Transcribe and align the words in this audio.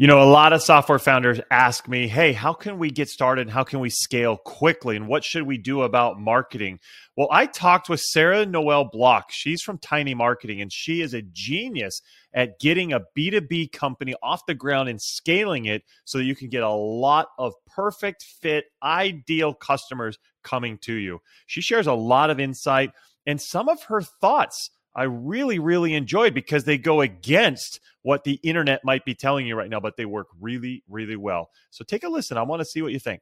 You 0.00 0.06
know, 0.06 0.22
a 0.22 0.30
lot 0.30 0.52
of 0.52 0.62
software 0.62 1.00
founders 1.00 1.40
ask 1.50 1.88
me, 1.88 2.06
hey, 2.06 2.32
how 2.32 2.52
can 2.52 2.78
we 2.78 2.88
get 2.88 3.08
started? 3.08 3.50
How 3.50 3.64
can 3.64 3.80
we 3.80 3.90
scale 3.90 4.36
quickly? 4.36 4.94
And 4.94 5.08
what 5.08 5.24
should 5.24 5.42
we 5.42 5.58
do 5.58 5.82
about 5.82 6.20
marketing? 6.20 6.78
Well, 7.16 7.26
I 7.32 7.46
talked 7.46 7.88
with 7.88 7.98
Sarah 7.98 8.46
Noel 8.46 8.84
Block. 8.84 9.32
She's 9.32 9.60
from 9.60 9.76
Tiny 9.78 10.14
Marketing, 10.14 10.60
and 10.60 10.72
she 10.72 11.00
is 11.00 11.14
a 11.14 11.22
genius 11.22 12.00
at 12.32 12.60
getting 12.60 12.92
a 12.92 13.00
B2B 13.18 13.72
company 13.72 14.14
off 14.22 14.46
the 14.46 14.54
ground 14.54 14.88
and 14.88 15.02
scaling 15.02 15.64
it 15.64 15.82
so 16.04 16.18
that 16.18 16.24
you 16.26 16.36
can 16.36 16.48
get 16.48 16.62
a 16.62 16.70
lot 16.70 17.26
of 17.36 17.54
perfect 17.66 18.22
fit, 18.40 18.66
ideal 18.80 19.52
customers 19.52 20.16
coming 20.44 20.78
to 20.82 20.94
you. 20.94 21.18
She 21.48 21.60
shares 21.60 21.88
a 21.88 21.92
lot 21.92 22.30
of 22.30 22.38
insight 22.38 22.92
and 23.26 23.40
some 23.40 23.68
of 23.68 23.82
her 23.82 24.02
thoughts 24.02 24.70
I 24.94 25.04
really, 25.04 25.58
really 25.58 25.94
enjoyed 25.94 26.34
because 26.34 26.64
they 26.64 26.78
go 26.78 27.00
against 27.00 27.80
what 28.02 28.24
the 28.24 28.40
internet 28.42 28.84
might 28.84 29.04
be 29.04 29.14
telling 29.14 29.46
you 29.46 29.54
right 29.54 29.70
now, 29.70 29.80
but 29.80 29.96
they 29.96 30.06
work 30.06 30.28
really, 30.40 30.82
really 30.88 31.16
well. 31.16 31.50
So 31.70 31.84
take 31.84 32.04
a 32.04 32.08
listen. 32.08 32.36
I 32.36 32.42
want 32.42 32.60
to 32.60 32.64
see 32.64 32.82
what 32.82 32.92
you 32.92 32.98
think. 32.98 33.20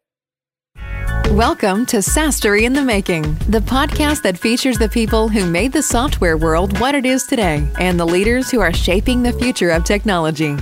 Welcome 1.33 1.85
to 1.87 1.99
SaaStory 1.99 2.63
in 2.63 2.73
the 2.73 2.83
Making, 2.83 3.23
the 3.49 3.59
podcast 3.59 4.23
that 4.23 4.39
features 4.39 4.79
the 4.79 4.89
people 4.89 5.29
who 5.29 5.45
made 5.45 5.73
the 5.73 5.83
software 5.83 6.37
world 6.37 6.79
what 6.79 6.95
it 6.95 7.05
is 7.05 7.27
today 7.27 7.69
and 7.79 7.99
the 7.99 8.07
leaders 8.07 8.51
who 8.51 8.61
are 8.61 8.73
shaping 8.73 9.23
the 9.23 9.33
future 9.33 9.71
of 9.71 9.85
technology. 9.85 10.57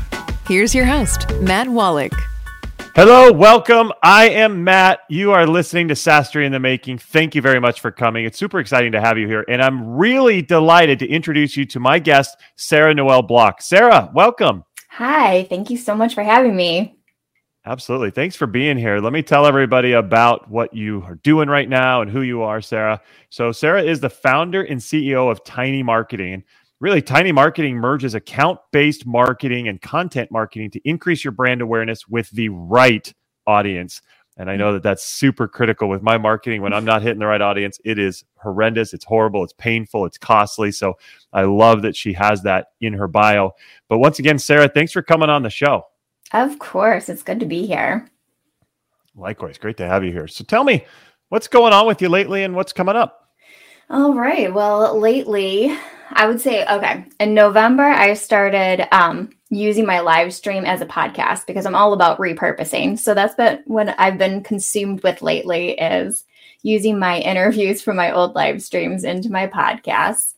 Here's 0.48 0.74
your 0.74 0.86
host, 0.86 1.30
Matt 1.40 1.68
Wolach. 1.68 2.33
Hello, 2.96 3.32
welcome. 3.32 3.92
I 4.04 4.28
am 4.28 4.62
Matt. 4.62 5.00
You 5.08 5.32
are 5.32 5.48
listening 5.48 5.88
to 5.88 5.94
SaaStory 5.94 6.46
in 6.46 6.52
the 6.52 6.60
Making. 6.60 6.96
Thank 6.96 7.34
you 7.34 7.42
very 7.42 7.58
much 7.58 7.80
for 7.80 7.90
coming. 7.90 8.24
It's 8.24 8.38
super 8.38 8.60
exciting 8.60 8.92
to 8.92 9.00
have 9.00 9.18
you 9.18 9.26
here. 9.26 9.44
And 9.48 9.60
I'm 9.60 9.96
really 9.96 10.42
delighted 10.42 11.00
to 11.00 11.08
introduce 11.08 11.56
you 11.56 11.64
to 11.64 11.80
my 11.80 11.98
guest, 11.98 12.36
Sarah 12.54 12.94
Noel 12.94 13.22
Block. 13.22 13.62
Sarah, 13.62 14.12
welcome. 14.14 14.62
Hi, 14.90 15.42
thank 15.50 15.70
you 15.70 15.76
so 15.76 15.96
much 15.96 16.14
for 16.14 16.22
having 16.22 16.54
me. 16.54 16.96
Absolutely. 17.66 18.12
Thanks 18.12 18.36
for 18.36 18.46
being 18.46 18.78
here. 18.78 19.00
Let 19.00 19.12
me 19.12 19.24
tell 19.24 19.44
everybody 19.44 19.94
about 19.94 20.48
what 20.48 20.72
you 20.72 21.02
are 21.02 21.16
doing 21.16 21.48
right 21.48 21.68
now 21.68 22.00
and 22.00 22.08
who 22.08 22.22
you 22.22 22.42
are, 22.42 22.60
Sarah. 22.60 23.00
So, 23.28 23.50
Sarah 23.50 23.82
is 23.82 23.98
the 23.98 24.10
founder 24.10 24.62
and 24.62 24.78
CEO 24.78 25.28
of 25.28 25.42
Tiny 25.42 25.82
Marketing 25.82 26.44
really 26.80 27.02
tiny 27.02 27.32
marketing 27.32 27.76
merges 27.76 28.14
account 28.14 28.58
based 28.72 29.06
marketing 29.06 29.68
and 29.68 29.80
content 29.80 30.30
marketing 30.30 30.70
to 30.72 30.80
increase 30.88 31.24
your 31.24 31.32
brand 31.32 31.60
awareness 31.60 32.08
with 32.08 32.30
the 32.30 32.48
right 32.48 33.12
audience. 33.46 34.02
And 34.36 34.50
i 34.50 34.56
know 34.56 34.72
that 34.72 34.82
that's 34.82 35.04
super 35.04 35.46
critical 35.46 35.88
with 35.88 36.02
my 36.02 36.18
marketing. 36.18 36.60
When 36.62 36.72
i'm 36.72 36.84
not 36.84 37.02
hitting 37.02 37.20
the 37.20 37.26
right 37.26 37.40
audience 37.40 37.80
it 37.84 37.98
is 37.98 38.24
horrendous. 38.36 38.92
It's 38.92 39.04
horrible. 39.04 39.44
It's 39.44 39.52
painful. 39.52 40.06
It's 40.06 40.18
costly. 40.18 40.72
So 40.72 40.94
i 41.32 41.42
love 41.42 41.82
that 41.82 41.96
she 41.96 42.12
has 42.14 42.42
that 42.42 42.68
in 42.80 42.92
her 42.94 43.08
bio. 43.08 43.52
But 43.88 43.98
once 43.98 44.18
again 44.18 44.38
sarah 44.38 44.68
thanks 44.68 44.92
for 44.92 45.02
coming 45.02 45.30
on 45.30 45.42
the 45.42 45.50
show. 45.50 45.86
Of 46.32 46.58
course. 46.58 47.08
It's 47.08 47.22
good 47.22 47.40
to 47.40 47.46
be 47.46 47.66
here. 47.66 48.08
Likewise. 49.14 49.58
Great 49.58 49.76
to 49.76 49.86
have 49.86 50.02
you 50.02 50.10
here. 50.10 50.26
So 50.26 50.42
tell 50.42 50.64
me 50.64 50.84
what's 51.28 51.46
going 51.46 51.72
on 51.72 51.86
with 51.86 52.02
you 52.02 52.08
lately 52.08 52.42
and 52.42 52.56
what's 52.56 52.72
coming 52.72 52.96
up? 52.96 53.30
All 53.88 54.14
right. 54.14 54.52
Well 54.52 54.98
lately 54.98 55.76
I 56.14 56.26
would 56.26 56.40
say, 56.40 56.64
okay, 56.66 57.04
in 57.20 57.34
November, 57.34 57.84
I 57.84 58.14
started 58.14 58.86
um, 58.94 59.30
using 59.50 59.86
my 59.86 60.00
live 60.00 60.32
stream 60.32 60.64
as 60.64 60.80
a 60.80 60.86
podcast 60.86 61.46
because 61.46 61.66
I'm 61.66 61.74
all 61.74 61.92
about 61.92 62.18
repurposing. 62.18 62.98
So 62.98 63.14
that's 63.14 63.34
been 63.34 63.62
what 63.66 63.94
I've 63.98 64.18
been 64.18 64.42
consumed 64.42 65.02
with 65.02 65.22
lately 65.22 65.72
is 65.72 66.24
using 66.62 66.98
my 66.98 67.18
interviews 67.18 67.82
from 67.82 67.96
my 67.96 68.12
old 68.12 68.34
live 68.34 68.62
streams 68.62 69.04
into 69.04 69.30
my 69.30 69.46
podcasts. 69.46 70.34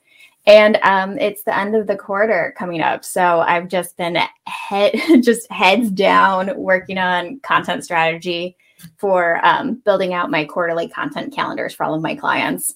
And 0.47 0.79
um, 0.83 1.19
it's 1.19 1.43
the 1.43 1.57
end 1.57 1.75
of 1.75 1.87
the 1.87 1.97
quarter 1.97 2.55
coming 2.57 2.81
up. 2.81 3.05
So 3.05 3.41
I've 3.41 3.69
just 3.69 3.97
been 3.97 4.17
head, 4.47 4.95
just 5.23 5.51
heads 5.51 5.91
down 5.91 6.57
working 6.57 6.99
on 6.99 7.41
content 7.41 7.85
strategy 7.85 8.57
for 8.99 9.45
um, 9.45 9.75
building 9.85 10.15
out 10.15 10.31
my 10.31 10.45
quarterly 10.45 10.89
content 10.89 11.35
calendars 11.35 11.75
for 11.75 11.85
all 11.85 11.95
of 11.95 12.03
my 12.03 12.15
clients. 12.15 12.75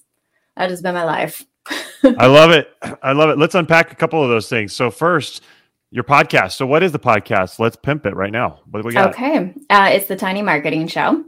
That 0.57 0.69
has 0.69 0.81
been 0.81 0.95
my 0.95 1.05
life. 1.05 1.45
I 2.03 2.27
love 2.27 2.51
it. 2.51 2.69
I 3.03 3.13
love 3.13 3.29
it. 3.29 3.37
Let's 3.37 3.55
unpack 3.55 3.91
a 3.91 3.95
couple 3.95 4.23
of 4.23 4.29
those 4.29 4.49
things. 4.49 4.73
So 4.73 4.91
first, 4.91 5.43
your 5.91 6.03
podcast. 6.03 6.53
So 6.53 6.65
what 6.65 6.83
is 6.83 6.91
the 6.91 6.99
podcast? 6.99 7.59
Let's 7.59 7.75
pimp 7.75 8.05
it 8.05 8.15
right 8.15 8.31
now. 8.31 8.61
What 8.69 8.81
do 8.81 8.87
we 8.87 8.93
got? 8.93 9.09
Okay. 9.09 9.53
Uh, 9.69 9.89
it's 9.91 10.07
the 10.07 10.15
Tiny 10.15 10.41
Marketing 10.41 10.87
Show. 10.87 11.23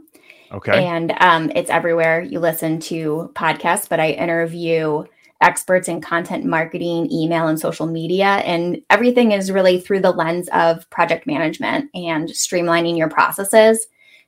Okay. 0.52 0.84
And 0.84 1.12
um, 1.20 1.50
it's 1.54 1.70
everywhere 1.70 2.22
you 2.22 2.40
listen 2.40 2.78
to 2.80 3.30
podcasts, 3.34 3.88
but 3.88 4.00
I 4.00 4.10
interview 4.10 5.04
experts 5.40 5.88
in 5.88 6.00
content 6.00 6.44
marketing, 6.44 7.10
email, 7.12 7.48
and 7.48 7.60
social 7.60 7.86
media. 7.86 8.26
And 8.26 8.80
everything 8.88 9.32
is 9.32 9.50
really 9.50 9.80
through 9.80 10.00
the 10.00 10.12
lens 10.12 10.48
of 10.52 10.88
project 10.90 11.26
management 11.26 11.90
and 11.94 12.28
streamlining 12.28 12.96
your 12.96 13.10
processes 13.10 13.86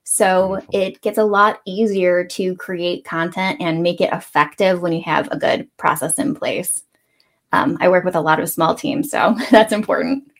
so 0.08 0.60
it 0.72 1.00
gets 1.00 1.18
a 1.18 1.24
lot 1.24 1.60
easier 1.66 2.24
to 2.24 2.54
create 2.54 3.04
content 3.04 3.60
and 3.60 3.82
make 3.82 4.00
it 4.00 4.12
effective 4.12 4.80
when 4.80 4.92
you 4.92 5.02
have 5.02 5.28
a 5.32 5.36
good 5.36 5.68
process 5.78 6.16
in 6.20 6.32
place. 6.32 6.84
Um, 7.50 7.76
I 7.80 7.88
work 7.88 8.04
with 8.04 8.14
a 8.14 8.20
lot 8.20 8.38
of 8.38 8.48
small 8.48 8.76
teams, 8.76 9.10
so 9.10 9.34
that's 9.50 9.72
important. 9.72 10.30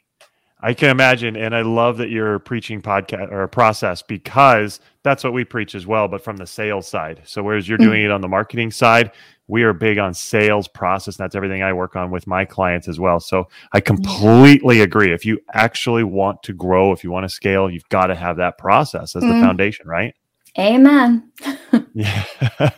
I 0.60 0.72
can 0.72 0.88
imagine, 0.88 1.37
and 1.37 1.55
I 1.55 1.62
love 1.62 1.97
that 1.97 2.10
you're 2.10 2.38
preaching 2.38 2.81
podcast 2.81 3.32
or 3.32 3.43
a 3.43 3.49
process 3.49 4.03
because 4.03 4.78
that's 5.03 5.25
what 5.25 5.32
we 5.32 5.44
preach 5.44 5.75
as 5.75 5.84
well, 5.84 6.06
but 6.06 6.22
from 6.22 6.37
the 6.37 6.47
sales 6.47 6.87
side. 6.87 7.22
So 7.25 7.43
whereas 7.43 7.69
you're 7.69 7.76
doing 7.76 8.03
mm-hmm. 8.03 8.06
it 8.06 8.12
on 8.12 8.21
the 8.21 8.28
marketing 8.28 8.71
side, 8.71 9.10
we 9.48 9.62
are 9.62 9.72
big 9.72 9.98
on 9.98 10.12
sales 10.12 10.68
process. 10.68 11.18
And 11.18 11.24
that's 11.24 11.34
everything 11.34 11.62
I 11.62 11.72
work 11.72 11.96
on 11.96 12.10
with 12.10 12.26
my 12.26 12.44
clients 12.44 12.88
as 12.88 12.98
well. 12.98 13.20
So 13.20 13.48
I 13.72 13.80
completely 13.80 14.80
agree. 14.80 15.12
If 15.12 15.24
you 15.24 15.40
actually 15.52 16.04
want 16.04 16.42
to 16.44 16.52
grow, 16.52 16.92
if 16.92 17.04
you 17.04 17.10
want 17.10 17.24
to 17.24 17.28
scale, 17.28 17.70
you've 17.70 17.88
got 17.88 18.06
to 18.06 18.14
have 18.14 18.36
that 18.38 18.58
process 18.58 19.14
as 19.14 19.22
mm. 19.22 19.28
the 19.28 19.46
foundation, 19.46 19.86
right? 19.86 20.14
Amen. 20.58 21.30
yeah, 21.94 22.24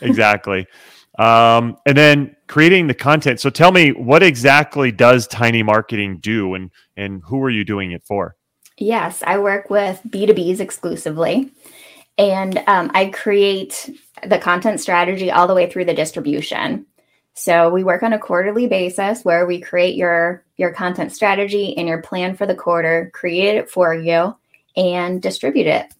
exactly. 0.00 0.66
Um, 1.18 1.76
and 1.86 1.96
then 1.96 2.36
creating 2.46 2.86
the 2.86 2.94
content. 2.94 3.40
So 3.40 3.50
tell 3.50 3.72
me, 3.72 3.90
what 3.90 4.22
exactly 4.22 4.92
does 4.92 5.26
Tiny 5.26 5.62
Marketing 5.62 6.18
do, 6.18 6.54
and 6.54 6.70
and 6.96 7.22
who 7.26 7.42
are 7.42 7.50
you 7.50 7.64
doing 7.64 7.92
it 7.92 8.04
for? 8.04 8.36
Yes, 8.78 9.22
I 9.26 9.38
work 9.38 9.70
with 9.70 10.00
B 10.10 10.26
two 10.26 10.34
Bs 10.34 10.60
exclusively, 10.60 11.50
and 12.18 12.62
um, 12.66 12.90
I 12.94 13.06
create 13.06 13.90
the 14.26 14.38
content 14.38 14.80
strategy 14.80 15.30
all 15.30 15.46
the 15.46 15.54
way 15.54 15.70
through 15.70 15.84
the 15.84 15.94
distribution. 15.94 16.86
So 17.34 17.68
we 17.68 17.84
work 17.84 18.02
on 18.02 18.14
a 18.14 18.18
quarterly 18.18 18.66
basis 18.66 19.22
where 19.22 19.46
we 19.46 19.60
create 19.60 19.94
your 19.94 20.42
your 20.56 20.72
content 20.72 21.12
strategy 21.12 21.76
and 21.76 21.86
your 21.86 22.00
plan 22.00 22.34
for 22.34 22.46
the 22.46 22.54
quarter, 22.54 23.10
create 23.12 23.56
it 23.56 23.70
for 23.70 23.94
you, 23.94 24.34
and 24.74 25.20
distribute 25.20 25.66
it. 25.66 25.92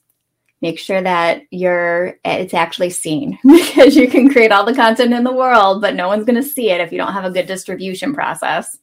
Make 0.62 0.78
sure 0.78 1.02
that 1.02 1.42
you're 1.50 2.18
it's 2.24 2.54
actually 2.54 2.88
seen 2.88 3.38
because 3.44 3.96
you 3.96 4.08
can 4.08 4.30
create 4.30 4.50
all 4.50 4.64
the 4.64 4.74
content 4.74 5.12
in 5.12 5.24
the 5.24 5.32
world, 5.32 5.82
but 5.82 5.94
no 5.94 6.08
one's 6.08 6.24
going 6.24 6.42
to 6.42 6.48
see 6.48 6.70
it 6.70 6.80
if 6.80 6.90
you 6.90 6.96
don't 6.96 7.12
have 7.12 7.26
a 7.26 7.30
good 7.30 7.46
distribution 7.46 8.14
process. 8.14 8.78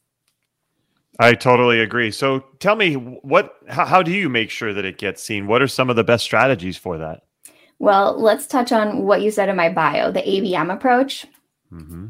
I 1.19 1.33
totally 1.33 1.79
agree. 1.79 2.11
So 2.11 2.39
tell 2.59 2.75
me 2.75 2.95
what 2.95 3.55
how, 3.69 3.85
how 3.85 4.03
do 4.03 4.11
you 4.11 4.29
make 4.29 4.49
sure 4.49 4.73
that 4.73 4.85
it 4.85 4.97
gets 4.97 5.23
seen? 5.23 5.47
What 5.47 5.61
are 5.61 5.67
some 5.67 5.89
of 5.89 5.95
the 5.95 6.03
best 6.03 6.23
strategies 6.23 6.77
for 6.77 6.97
that? 6.97 7.23
Well, 7.79 8.19
let's 8.19 8.47
touch 8.47 8.71
on 8.71 9.03
what 9.03 9.21
you 9.21 9.31
said 9.31 9.49
in 9.49 9.55
my 9.55 9.69
bio 9.69 10.11
the 10.11 10.21
ABM 10.21 10.73
approach. 10.73 11.25
Mm-hmm. 11.71 12.07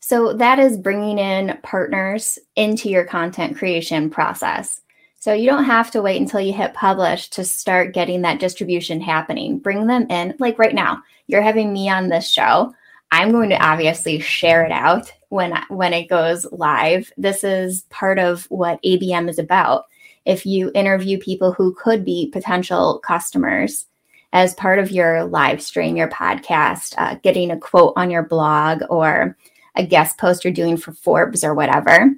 So, 0.00 0.32
that 0.34 0.58
is 0.58 0.78
bringing 0.78 1.18
in 1.18 1.58
partners 1.62 2.38
into 2.56 2.88
your 2.88 3.04
content 3.04 3.56
creation 3.56 4.10
process. 4.10 4.80
So, 5.18 5.32
you 5.32 5.46
don't 5.46 5.64
have 5.64 5.90
to 5.90 6.02
wait 6.02 6.20
until 6.20 6.40
you 6.40 6.52
hit 6.52 6.72
publish 6.72 7.28
to 7.30 7.44
start 7.44 7.94
getting 7.94 8.22
that 8.22 8.38
distribution 8.38 9.00
happening. 9.00 9.58
Bring 9.58 9.86
them 9.86 10.06
in, 10.08 10.34
like 10.38 10.58
right 10.58 10.74
now, 10.74 11.02
you're 11.26 11.42
having 11.42 11.72
me 11.72 11.88
on 11.88 12.08
this 12.08 12.30
show. 12.30 12.72
I'm 13.10 13.32
going 13.32 13.50
to 13.50 13.62
obviously 13.62 14.20
share 14.20 14.64
it 14.64 14.72
out 14.72 15.12
when 15.28 15.54
when 15.68 15.92
it 15.92 16.08
goes 16.08 16.46
live. 16.52 17.12
This 17.16 17.44
is 17.44 17.82
part 17.90 18.18
of 18.18 18.44
what 18.46 18.82
ABM 18.82 19.28
is 19.28 19.38
about. 19.38 19.84
If 20.24 20.44
you 20.44 20.70
interview 20.74 21.18
people 21.18 21.52
who 21.52 21.74
could 21.74 22.04
be 22.04 22.30
potential 22.32 22.98
customers, 22.98 23.86
as 24.32 24.54
part 24.54 24.78
of 24.78 24.90
your 24.90 25.24
live 25.24 25.62
stream, 25.62 25.96
your 25.96 26.08
podcast, 26.08 26.94
uh, 26.98 27.16
getting 27.22 27.50
a 27.50 27.58
quote 27.58 27.94
on 27.96 28.10
your 28.10 28.22
blog 28.22 28.82
or 28.90 29.36
a 29.74 29.86
guest 29.86 30.18
post 30.18 30.44
you're 30.44 30.52
doing 30.52 30.76
for 30.76 30.92
Forbes 30.92 31.44
or 31.44 31.54
whatever. 31.54 32.10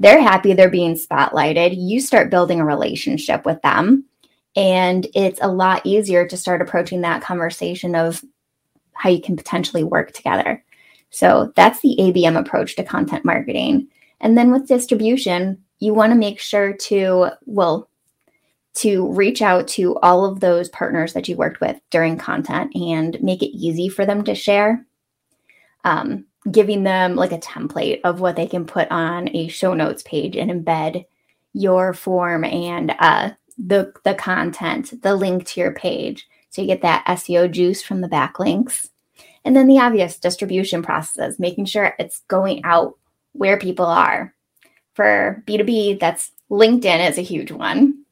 They're 0.00 0.22
happy 0.22 0.52
they're 0.52 0.70
being 0.70 0.94
spotlighted. 0.94 1.74
You 1.76 2.00
start 2.00 2.30
building 2.30 2.60
a 2.60 2.64
relationship 2.64 3.44
with 3.44 3.60
them. 3.62 4.04
And 4.56 5.06
it's 5.14 5.40
a 5.42 5.48
lot 5.48 5.82
easier 5.84 6.26
to 6.26 6.36
start 6.36 6.62
approaching 6.62 7.02
that 7.02 7.22
conversation 7.22 7.94
of 7.94 8.24
how 8.92 9.10
you 9.10 9.20
can 9.20 9.36
potentially 9.36 9.84
work 9.84 10.12
together. 10.12 10.64
So 11.10 11.52
that's 11.56 11.80
the 11.80 11.96
ABM 11.98 12.38
approach 12.38 12.76
to 12.76 12.84
content 12.84 13.24
marketing. 13.24 13.88
And 14.20 14.36
then 14.36 14.50
with 14.50 14.68
distribution, 14.68 15.62
you 15.78 15.94
want 15.94 16.12
to 16.12 16.18
make 16.18 16.40
sure 16.40 16.72
to, 16.74 17.30
well, 17.46 17.88
to 18.74 19.10
reach 19.12 19.42
out 19.42 19.66
to 19.68 19.96
all 19.98 20.24
of 20.24 20.40
those 20.40 20.68
partners 20.68 21.12
that 21.12 21.28
you 21.28 21.36
worked 21.36 21.60
with 21.60 21.80
during 21.90 22.16
content 22.16 22.74
and 22.74 23.20
make 23.22 23.42
it 23.42 23.56
easy 23.56 23.88
for 23.88 24.06
them 24.06 24.24
to 24.24 24.34
share. 24.34 24.86
Um, 25.84 26.26
giving 26.50 26.82
them 26.82 27.14
like 27.14 27.32
a 27.32 27.38
template 27.38 28.00
of 28.04 28.20
what 28.20 28.36
they 28.36 28.46
can 28.46 28.64
put 28.64 28.90
on 28.90 29.34
a 29.34 29.48
show 29.48 29.74
notes 29.74 30.02
page 30.02 30.36
and 30.36 30.50
embed 30.50 31.04
your 31.52 31.92
form 31.92 32.44
and 32.44 32.94
uh, 32.98 33.30
the 33.58 33.92
the 34.04 34.14
content, 34.14 35.02
the 35.02 35.16
link 35.16 35.44
to 35.46 35.60
your 35.60 35.72
page. 35.72 36.28
So 36.50 36.62
you 36.62 36.68
get 36.68 36.82
that 36.82 37.04
SEO 37.06 37.50
juice 37.50 37.82
from 37.82 38.00
the 38.00 38.08
backlinks. 38.08 38.88
And 39.48 39.56
then 39.56 39.66
the 39.66 39.78
obvious 39.78 40.18
distribution 40.18 40.82
processes, 40.82 41.38
making 41.38 41.64
sure 41.64 41.94
it's 41.98 42.20
going 42.28 42.60
out 42.64 42.98
where 43.32 43.56
people 43.56 43.86
are. 43.86 44.34
For 44.92 45.42
B2B, 45.46 45.98
that's 45.98 46.32
LinkedIn 46.50 47.08
is 47.08 47.16
a 47.16 47.22
huge 47.22 47.50
one. 47.50 48.04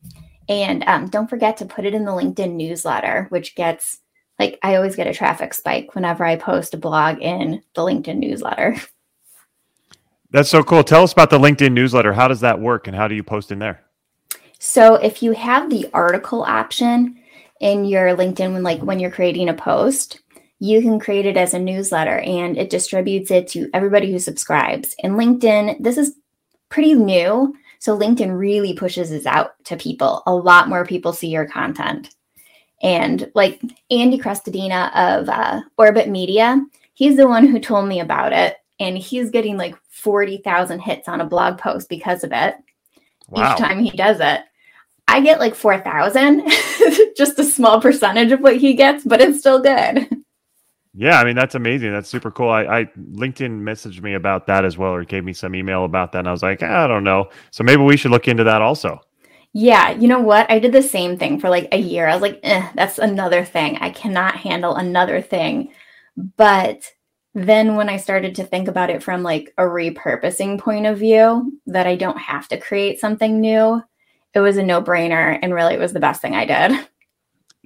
And 0.48 0.82
um, 0.84 1.08
don't 1.08 1.28
forget 1.28 1.58
to 1.58 1.66
put 1.66 1.84
it 1.84 1.92
in 1.92 2.06
the 2.06 2.12
LinkedIn 2.12 2.54
newsletter, 2.54 3.26
which 3.28 3.54
gets 3.54 3.98
like 4.38 4.58
I 4.62 4.76
always 4.76 4.96
get 4.96 5.08
a 5.08 5.12
traffic 5.12 5.52
spike 5.52 5.94
whenever 5.94 6.24
I 6.24 6.36
post 6.36 6.72
a 6.72 6.78
blog 6.78 7.18
in 7.20 7.62
the 7.74 7.82
LinkedIn 7.82 8.16
newsletter. 8.16 8.76
That's 10.30 10.48
so 10.48 10.62
cool. 10.62 10.84
Tell 10.84 11.02
us 11.02 11.12
about 11.12 11.28
the 11.28 11.38
LinkedIn 11.38 11.72
newsletter. 11.72 12.14
How 12.14 12.28
does 12.28 12.40
that 12.40 12.60
work 12.60 12.86
and 12.86 12.96
how 12.96 13.08
do 13.08 13.14
you 13.14 13.22
post 13.22 13.52
in 13.52 13.58
there? 13.58 13.84
So 14.58 14.94
if 14.94 15.22
you 15.22 15.32
have 15.32 15.68
the 15.68 15.90
article 15.92 16.44
option 16.44 17.20
in 17.60 17.84
your 17.84 18.16
LinkedIn 18.16 18.54
when 18.54 18.62
like 18.62 18.80
when 18.80 18.98
you're 18.98 19.10
creating 19.10 19.50
a 19.50 19.54
post, 19.54 20.22
you 20.58 20.80
can 20.80 20.98
create 20.98 21.26
it 21.26 21.36
as 21.36 21.54
a 21.54 21.58
newsletter 21.58 22.18
and 22.18 22.56
it 22.56 22.70
distributes 22.70 23.30
it 23.30 23.48
to 23.48 23.68
everybody 23.74 24.10
who 24.10 24.18
subscribes. 24.18 24.94
In 24.98 25.12
LinkedIn, 25.12 25.82
this 25.82 25.98
is 25.98 26.16
pretty 26.68 26.94
new. 26.94 27.54
So 27.78 27.96
LinkedIn 27.96 28.36
really 28.36 28.74
pushes 28.74 29.10
this 29.10 29.26
out 29.26 29.52
to 29.64 29.76
people. 29.76 30.22
A 30.26 30.34
lot 30.34 30.68
more 30.68 30.86
people 30.86 31.12
see 31.12 31.28
your 31.28 31.46
content. 31.46 32.14
And 32.82 33.30
like 33.34 33.60
Andy 33.90 34.18
Crestodina 34.18 34.90
of 34.94 35.28
uh, 35.28 35.60
Orbit 35.78 36.08
Media, 36.08 36.60
he's 36.94 37.16
the 37.16 37.28
one 37.28 37.46
who 37.46 37.58
told 37.58 37.88
me 37.88 38.00
about 38.00 38.32
it. 38.32 38.56
And 38.78 38.98
he's 38.98 39.30
getting 39.30 39.56
like 39.56 39.74
40,000 39.88 40.80
hits 40.80 41.08
on 41.08 41.20
a 41.20 41.26
blog 41.26 41.58
post 41.58 41.88
because 41.88 42.24
of 42.24 42.32
it 42.32 42.56
wow. 43.28 43.52
each 43.52 43.58
time 43.58 43.82
he 43.82 43.90
does 43.90 44.20
it. 44.20 44.42
I 45.08 45.20
get 45.20 45.38
like 45.38 45.54
4,000, 45.54 46.42
just 47.16 47.38
a 47.38 47.44
small 47.44 47.80
percentage 47.80 48.32
of 48.32 48.40
what 48.40 48.56
he 48.56 48.74
gets, 48.74 49.04
but 49.04 49.20
it's 49.20 49.38
still 49.38 49.60
good. 49.60 50.08
Yeah, 50.98 51.20
I 51.20 51.24
mean 51.24 51.36
that's 51.36 51.54
amazing. 51.54 51.92
That's 51.92 52.08
super 52.08 52.30
cool. 52.30 52.48
I, 52.48 52.62
I, 52.64 52.84
LinkedIn 53.12 53.60
messaged 53.60 54.02
me 54.02 54.14
about 54.14 54.46
that 54.46 54.64
as 54.64 54.78
well, 54.78 54.92
or 54.92 55.04
gave 55.04 55.24
me 55.24 55.34
some 55.34 55.54
email 55.54 55.84
about 55.84 56.12
that, 56.12 56.20
and 56.20 56.28
I 56.28 56.32
was 56.32 56.42
like, 56.42 56.62
I 56.62 56.86
don't 56.86 57.04
know. 57.04 57.28
So 57.50 57.62
maybe 57.62 57.82
we 57.82 57.98
should 57.98 58.10
look 58.10 58.28
into 58.28 58.44
that 58.44 58.62
also. 58.62 59.00
Yeah, 59.52 59.90
you 59.90 60.08
know 60.08 60.20
what? 60.20 60.50
I 60.50 60.58
did 60.58 60.72
the 60.72 60.82
same 60.82 61.18
thing 61.18 61.38
for 61.38 61.50
like 61.50 61.68
a 61.72 61.78
year. 61.78 62.06
I 62.06 62.14
was 62.14 62.22
like, 62.22 62.40
eh, 62.42 62.70
that's 62.74 62.98
another 62.98 63.44
thing. 63.44 63.76
I 63.78 63.90
cannot 63.90 64.36
handle 64.36 64.74
another 64.74 65.20
thing. 65.20 65.72
But 66.36 66.90
then 67.34 67.76
when 67.76 67.90
I 67.90 67.98
started 67.98 68.34
to 68.36 68.44
think 68.44 68.66
about 68.66 68.88
it 68.88 69.02
from 69.02 69.22
like 69.22 69.52
a 69.58 69.62
repurposing 69.62 70.58
point 70.58 70.86
of 70.86 70.98
view, 70.98 71.58
that 71.66 71.86
I 71.86 71.96
don't 71.96 72.18
have 72.18 72.48
to 72.48 72.58
create 72.58 73.00
something 73.00 73.40
new, 73.40 73.82
it 74.34 74.40
was 74.40 74.56
a 74.56 74.62
no-brainer, 74.62 75.38
and 75.42 75.52
really, 75.52 75.74
it 75.74 75.80
was 75.80 75.92
the 75.92 76.00
best 76.00 76.22
thing 76.22 76.34
I 76.34 76.46
did. 76.46 76.86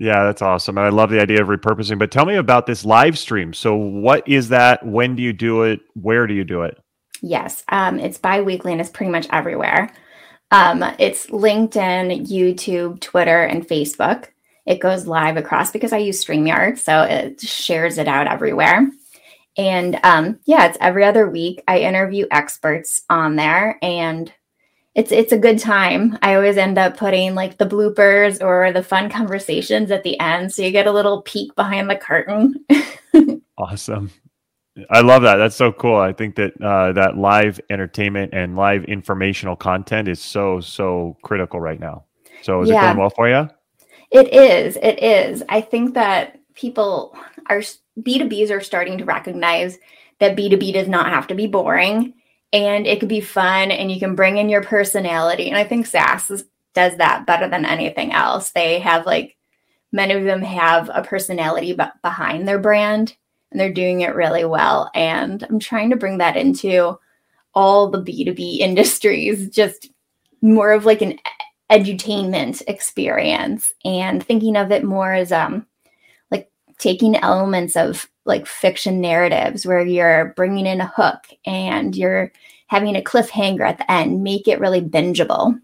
Yeah, 0.00 0.24
that's 0.24 0.40
awesome. 0.40 0.78
And 0.78 0.86
I 0.86 0.88
love 0.88 1.10
the 1.10 1.20
idea 1.20 1.42
of 1.42 1.48
repurposing. 1.48 1.98
But 1.98 2.10
tell 2.10 2.24
me 2.24 2.36
about 2.36 2.66
this 2.66 2.86
live 2.86 3.18
stream. 3.18 3.52
So, 3.52 3.76
what 3.76 4.26
is 4.26 4.48
that? 4.48 4.84
When 4.84 5.14
do 5.14 5.22
you 5.22 5.34
do 5.34 5.62
it? 5.62 5.80
Where 5.92 6.26
do 6.26 6.32
you 6.32 6.42
do 6.42 6.62
it? 6.62 6.78
Yes, 7.20 7.62
um, 7.68 8.00
it's 8.00 8.16
bi 8.16 8.40
weekly 8.40 8.72
and 8.72 8.80
it's 8.80 8.88
pretty 8.88 9.12
much 9.12 9.26
everywhere. 9.30 9.92
Um, 10.50 10.82
it's 10.98 11.26
LinkedIn, 11.26 12.26
YouTube, 12.26 13.00
Twitter, 13.00 13.44
and 13.44 13.68
Facebook. 13.68 14.28
It 14.64 14.80
goes 14.80 15.06
live 15.06 15.36
across 15.36 15.70
because 15.70 15.92
I 15.92 15.98
use 15.98 16.24
StreamYard, 16.24 16.78
so 16.78 17.02
it 17.02 17.42
shares 17.42 17.98
it 17.98 18.08
out 18.08 18.26
everywhere. 18.26 18.88
And 19.58 20.00
um, 20.02 20.40
yeah, 20.46 20.66
it's 20.66 20.78
every 20.80 21.04
other 21.04 21.28
week. 21.28 21.62
I 21.68 21.80
interview 21.80 22.26
experts 22.30 23.02
on 23.10 23.36
there, 23.36 23.78
and 23.82 24.32
it's 24.94 25.12
it's 25.12 25.32
a 25.32 25.38
good 25.38 25.58
time. 25.58 26.18
I 26.22 26.34
always 26.34 26.56
end 26.56 26.78
up 26.78 26.96
putting 26.96 27.34
like 27.34 27.58
the 27.58 27.66
bloopers 27.66 28.42
or 28.42 28.72
the 28.72 28.82
fun 28.82 29.08
conversations 29.08 29.90
at 29.90 30.02
the 30.02 30.18
end, 30.18 30.52
so 30.52 30.62
you 30.62 30.72
get 30.72 30.86
a 30.86 30.92
little 30.92 31.22
peek 31.22 31.54
behind 31.54 31.88
the 31.88 31.96
curtain. 31.96 32.64
awesome. 33.58 34.10
I 34.88 35.00
love 35.00 35.22
that. 35.22 35.36
That's 35.36 35.56
so 35.56 35.72
cool. 35.72 35.96
I 35.96 36.12
think 36.12 36.36
that 36.36 36.60
uh, 36.60 36.92
that 36.92 37.16
live 37.16 37.60
entertainment 37.70 38.32
and 38.32 38.56
live 38.56 38.84
informational 38.84 39.56
content 39.56 40.08
is 40.08 40.20
so 40.20 40.60
so 40.60 41.16
critical 41.22 41.60
right 41.60 41.78
now. 41.78 42.04
So 42.42 42.62
is 42.62 42.68
yeah. 42.68 42.78
it 42.78 42.86
going 42.86 42.98
well 42.98 43.10
for 43.10 43.28
you? 43.28 43.48
It 44.10 44.32
is. 44.32 44.76
It 44.76 45.02
is. 45.02 45.42
I 45.48 45.60
think 45.60 45.94
that 45.94 46.40
people 46.54 47.16
are 47.48 47.62
B2Bs 48.00 48.50
are 48.50 48.60
starting 48.60 48.98
to 48.98 49.04
recognize 49.04 49.78
that 50.18 50.36
B2B 50.36 50.72
does 50.72 50.88
not 50.88 51.06
have 51.06 51.28
to 51.28 51.34
be 51.34 51.46
boring 51.46 52.14
and 52.52 52.86
it 52.86 53.00
could 53.00 53.08
be 53.08 53.20
fun 53.20 53.70
and 53.70 53.90
you 53.90 53.98
can 53.98 54.14
bring 54.14 54.38
in 54.38 54.48
your 54.48 54.62
personality. 54.62 55.48
And 55.48 55.56
I 55.56 55.64
think 55.64 55.86
SaaS 55.86 56.44
does 56.74 56.96
that 56.96 57.26
better 57.26 57.48
than 57.48 57.64
anything 57.64 58.12
else. 58.12 58.50
They 58.50 58.80
have 58.80 59.06
like 59.06 59.36
many 59.92 60.14
of 60.14 60.24
them 60.24 60.42
have 60.42 60.90
a 60.92 61.02
personality 61.02 61.72
b- 61.72 61.84
behind 62.02 62.46
their 62.46 62.58
brand 62.58 63.16
and 63.50 63.60
they're 63.60 63.72
doing 63.72 64.00
it 64.00 64.14
really 64.14 64.44
well. 64.44 64.90
And 64.94 65.42
I'm 65.44 65.58
trying 65.58 65.90
to 65.90 65.96
bring 65.96 66.18
that 66.18 66.36
into 66.36 66.98
all 67.54 67.88
the 67.88 68.02
B2B 68.02 68.58
industries, 68.60 69.48
just 69.50 69.90
more 70.42 70.72
of 70.72 70.86
like 70.86 71.02
an 71.02 71.18
edutainment 71.70 72.62
experience 72.66 73.72
and 73.84 74.24
thinking 74.24 74.56
of 74.56 74.72
it 74.72 74.82
more 74.82 75.12
as 75.12 75.30
um 75.30 75.64
taking 76.80 77.16
elements 77.16 77.76
of 77.76 78.08
like 78.24 78.46
fiction 78.46 79.00
narratives 79.00 79.64
where 79.66 79.84
you're 79.86 80.32
bringing 80.36 80.66
in 80.66 80.80
a 80.80 80.92
hook 80.94 81.26
and 81.46 81.94
you're 81.96 82.32
having 82.66 82.96
a 82.96 83.02
cliffhanger 83.02 83.62
at 83.62 83.78
the 83.78 83.90
end, 83.90 84.22
make 84.22 84.48
it 84.48 84.60
really 84.60 84.80
bingeable. 84.80 85.60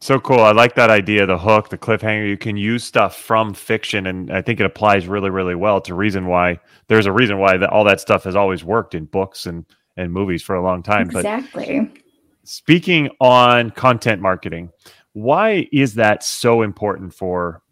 So 0.00 0.20
cool. 0.20 0.40
I 0.40 0.52
like 0.52 0.76
that 0.76 0.88
idea, 0.88 1.26
the 1.26 1.38
hook, 1.38 1.68
the 1.68 1.78
cliffhanger. 1.78 2.28
You 2.28 2.36
can 2.36 2.56
use 2.56 2.84
stuff 2.84 3.16
from 3.16 3.54
fiction, 3.54 4.06
and 4.06 4.30
I 4.32 4.40
think 4.40 4.60
it 4.60 4.66
applies 4.66 5.08
really, 5.08 5.30
really 5.30 5.56
well 5.56 5.80
to 5.80 5.94
reason 5.94 6.26
why 6.26 6.60
there's 6.86 7.06
a 7.06 7.12
reason 7.12 7.38
why 7.38 7.56
that 7.56 7.70
all 7.70 7.82
that 7.84 8.00
stuff 8.00 8.22
has 8.22 8.36
always 8.36 8.62
worked 8.62 8.94
in 8.94 9.06
books 9.06 9.46
and 9.46 9.66
and 9.96 10.12
movies 10.12 10.42
for 10.42 10.54
a 10.54 10.62
long 10.62 10.82
time. 10.82 11.10
Exactly. 11.10 11.80
But 11.80 12.02
speaking 12.44 13.10
on 13.20 13.70
content 13.70 14.22
marketing, 14.22 14.70
why 15.12 15.68
is 15.72 15.94
that 15.94 16.22
so 16.22 16.62
important 16.62 17.12
for 17.12 17.62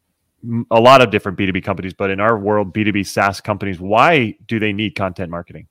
a 0.71 0.81
lot 0.81 1.03
of 1.03 1.11
different 1.11 1.39
B2B 1.39 1.65
companies, 1.65 1.95
but 1.95 2.11
in 2.11 2.21
our 2.21 2.39
world, 2.39 2.73
B2B 2.73 3.07
SaaS 3.07 3.41
companies, 3.41 3.81
why 3.81 4.37
do 4.47 4.59
they 4.59 4.73
need 4.73 4.95
content 4.95 5.31
marketing? 5.31 5.67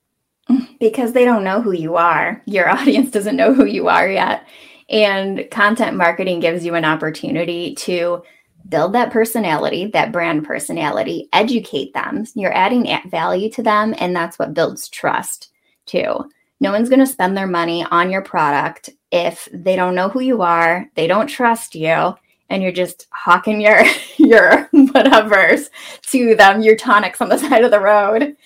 Because 0.80 1.12
they 1.12 1.24
don't 1.24 1.42
know 1.42 1.60
who 1.60 1.72
you 1.72 1.96
are. 1.96 2.40
Your 2.46 2.70
audience 2.78 3.10
doesn't 3.10 3.36
know 3.36 3.52
who 3.52 3.64
you 3.64 3.88
are 3.88 4.08
yet. 4.08 4.46
And 4.88 5.44
content 5.50 5.96
marketing 5.96 6.38
gives 6.38 6.64
you 6.64 6.76
an 6.76 6.84
opportunity 6.84 7.74
to 7.80 8.22
build 8.68 8.92
that 8.92 9.10
personality, 9.10 9.86
that 9.86 10.12
brand 10.12 10.44
personality, 10.44 11.28
educate 11.32 11.92
them. 11.94 12.24
You're 12.34 12.54
adding 12.54 12.86
value 13.10 13.50
to 13.52 13.62
them, 13.62 13.94
and 13.98 14.14
that's 14.14 14.38
what 14.38 14.54
builds 14.54 14.88
trust 14.88 15.50
too. 15.86 16.30
No 16.60 16.72
one's 16.72 16.88
going 16.88 17.00
to 17.00 17.06
spend 17.06 17.36
their 17.36 17.46
money 17.46 17.84
on 17.90 18.10
your 18.10 18.22
product 18.22 18.90
if 19.10 19.48
they 19.52 19.76
don't 19.76 19.94
know 19.94 20.08
who 20.08 20.20
you 20.20 20.42
are, 20.42 20.86
they 20.94 21.06
don't 21.06 21.28
trust 21.28 21.74
you, 21.74 22.14
and 22.50 22.62
you're 22.62 22.72
just 22.72 23.06
hawking 23.12 23.60
your 23.60 23.82
your 24.16 24.68
whatevers 24.72 25.70
to 26.02 26.34
them, 26.34 26.62
your 26.62 26.76
tonics 26.76 27.20
on 27.20 27.28
the 27.28 27.38
side 27.48 27.64
of 27.64 27.70
the 27.70 27.80
road. 27.80 28.36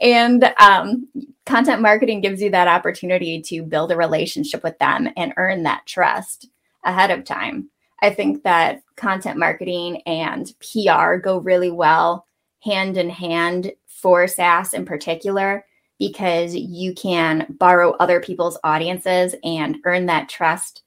And 0.00 0.44
um, 0.60 1.08
content 1.44 1.82
marketing 1.82 2.20
gives 2.20 2.40
you 2.40 2.50
that 2.50 2.68
opportunity 2.68 3.42
to 3.42 3.62
build 3.62 3.90
a 3.90 3.96
relationship 3.96 4.62
with 4.62 4.78
them 4.78 5.08
and 5.16 5.34
earn 5.36 5.64
that 5.64 5.86
trust 5.86 6.48
ahead 6.84 7.10
of 7.10 7.24
time. 7.24 7.68
I 8.00 8.10
think 8.10 8.44
that 8.44 8.82
content 8.96 9.38
marketing 9.38 10.02
and 10.06 10.52
PR 10.60 11.16
go 11.16 11.38
really 11.38 11.72
well 11.72 12.26
hand 12.60 12.96
in 12.96 13.10
hand 13.10 13.72
for 13.86 14.28
SaaS 14.28 14.72
in 14.72 14.84
particular 14.84 15.64
because 15.98 16.54
you 16.54 16.94
can 16.94 17.46
borrow 17.58 17.90
other 17.92 18.20
people's 18.20 18.58
audiences 18.62 19.34
and 19.42 19.78
earn 19.84 20.06
that 20.06 20.28
trust 20.28 20.82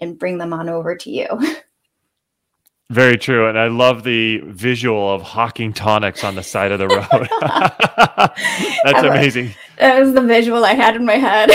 and 0.00 0.18
bring 0.18 0.38
them 0.38 0.52
on 0.52 0.68
over 0.68 0.94
to 0.96 1.10
you. 1.10 1.26
Very 2.92 3.16
true. 3.16 3.48
And 3.48 3.58
I 3.58 3.68
love 3.68 4.04
the 4.04 4.42
visual 4.44 5.14
of 5.14 5.22
hawking 5.22 5.72
tonics 5.72 6.24
on 6.24 6.34
the 6.34 6.42
side 6.42 6.72
of 6.72 6.78
the 6.78 6.88
road. 6.88 7.06
That's 8.84 9.02
amazing. 9.02 9.54
That 9.78 9.98
was 9.98 10.12
the 10.12 10.20
visual 10.20 10.62
I 10.62 10.74
had 10.74 10.96
in 10.96 11.06
my 11.06 11.14
head. 11.14 11.50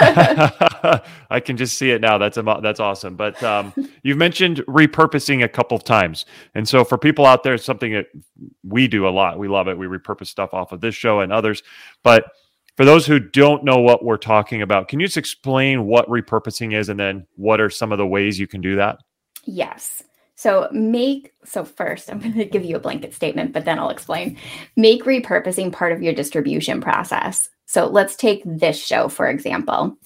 I 1.30 1.38
can 1.38 1.56
just 1.56 1.78
see 1.78 1.92
it 1.92 2.00
now. 2.00 2.18
That's 2.18 2.36
that's 2.36 2.80
awesome. 2.80 3.14
But 3.14 3.40
um, 3.44 3.72
you've 4.02 4.18
mentioned 4.18 4.56
repurposing 4.66 5.44
a 5.44 5.48
couple 5.48 5.76
of 5.76 5.84
times, 5.84 6.26
and 6.56 6.68
so 6.68 6.82
for 6.82 6.98
people 6.98 7.26
out 7.26 7.44
there, 7.44 7.54
it's 7.54 7.64
something 7.64 7.92
that 7.92 8.06
we 8.64 8.88
do 8.88 9.06
a 9.06 9.10
lot. 9.10 9.38
We 9.38 9.46
love 9.46 9.68
it. 9.68 9.78
We 9.78 9.86
repurpose 9.86 10.26
stuff 10.26 10.52
off 10.52 10.72
of 10.72 10.80
this 10.80 10.96
show 10.96 11.20
and 11.20 11.32
others. 11.32 11.62
But 12.02 12.24
for 12.76 12.84
those 12.84 13.06
who 13.06 13.20
don't 13.20 13.62
know 13.62 13.78
what 13.78 14.04
we're 14.04 14.16
talking 14.16 14.62
about, 14.62 14.88
can 14.88 14.98
you 14.98 15.06
just 15.06 15.16
explain 15.16 15.86
what 15.86 16.08
repurposing 16.08 16.74
is, 16.74 16.88
and 16.88 16.98
then 16.98 17.28
what 17.36 17.60
are 17.60 17.70
some 17.70 17.92
of 17.92 17.98
the 17.98 18.06
ways 18.06 18.40
you 18.40 18.48
can 18.48 18.60
do 18.60 18.74
that? 18.76 18.98
Yes. 19.44 20.02
So 20.42 20.68
make 20.72 21.32
so 21.44 21.64
first 21.64 22.10
I'm 22.10 22.18
going 22.18 22.32
to 22.34 22.44
give 22.44 22.64
you 22.64 22.74
a 22.74 22.80
blanket 22.80 23.14
statement 23.14 23.52
but 23.52 23.64
then 23.64 23.78
I'll 23.78 23.90
explain. 23.90 24.36
Make 24.76 25.04
repurposing 25.04 25.72
part 25.72 25.92
of 25.92 26.02
your 26.02 26.12
distribution 26.14 26.80
process. 26.80 27.48
So 27.66 27.86
let's 27.86 28.16
take 28.16 28.42
this 28.44 28.76
show 28.76 29.08
for 29.08 29.28
example. 29.28 29.96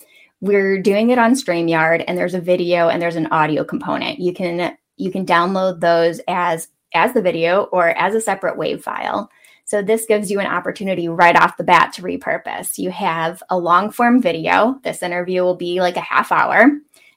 we're 0.43 0.83
doing 0.83 1.09
it 1.09 1.19
on 1.19 1.33
StreamYard 1.33 2.05
and 2.07 2.19
there's 2.19 2.35
a 2.35 2.41
video 2.41 2.91
and 2.91 3.01
there's 3.01 3.17
an 3.17 3.29
audio 3.29 3.65
component. 3.65 4.19
You 4.19 4.35
can 4.35 4.77
you 4.99 5.11
can 5.11 5.25
download 5.25 5.81
those 5.81 6.21
as 6.29 6.69
as 6.93 7.15
the 7.15 7.23
video 7.23 7.63
or 7.73 7.89
as 7.99 8.15
a 8.15 8.21
separate 8.21 8.59
WAV 8.59 8.83
file. 8.83 9.31
So 9.65 9.81
this 9.81 10.05
gives 10.05 10.31
you 10.31 10.39
an 10.39 10.47
opportunity 10.47 11.09
right 11.09 11.35
off 11.35 11.57
the 11.57 11.65
bat 11.65 11.95
to 11.95 12.03
repurpose. 12.03 12.77
You 12.77 12.91
have 12.91 13.43
a 13.49 13.57
long 13.57 13.91
form 13.91 14.21
video. 14.21 14.81
This 14.85 15.03
interview 15.03 15.45
will 15.45 15.57
be 15.57 15.81
like 15.81 15.97
a 15.97 16.01
half 16.01 16.31
hour 16.31 16.69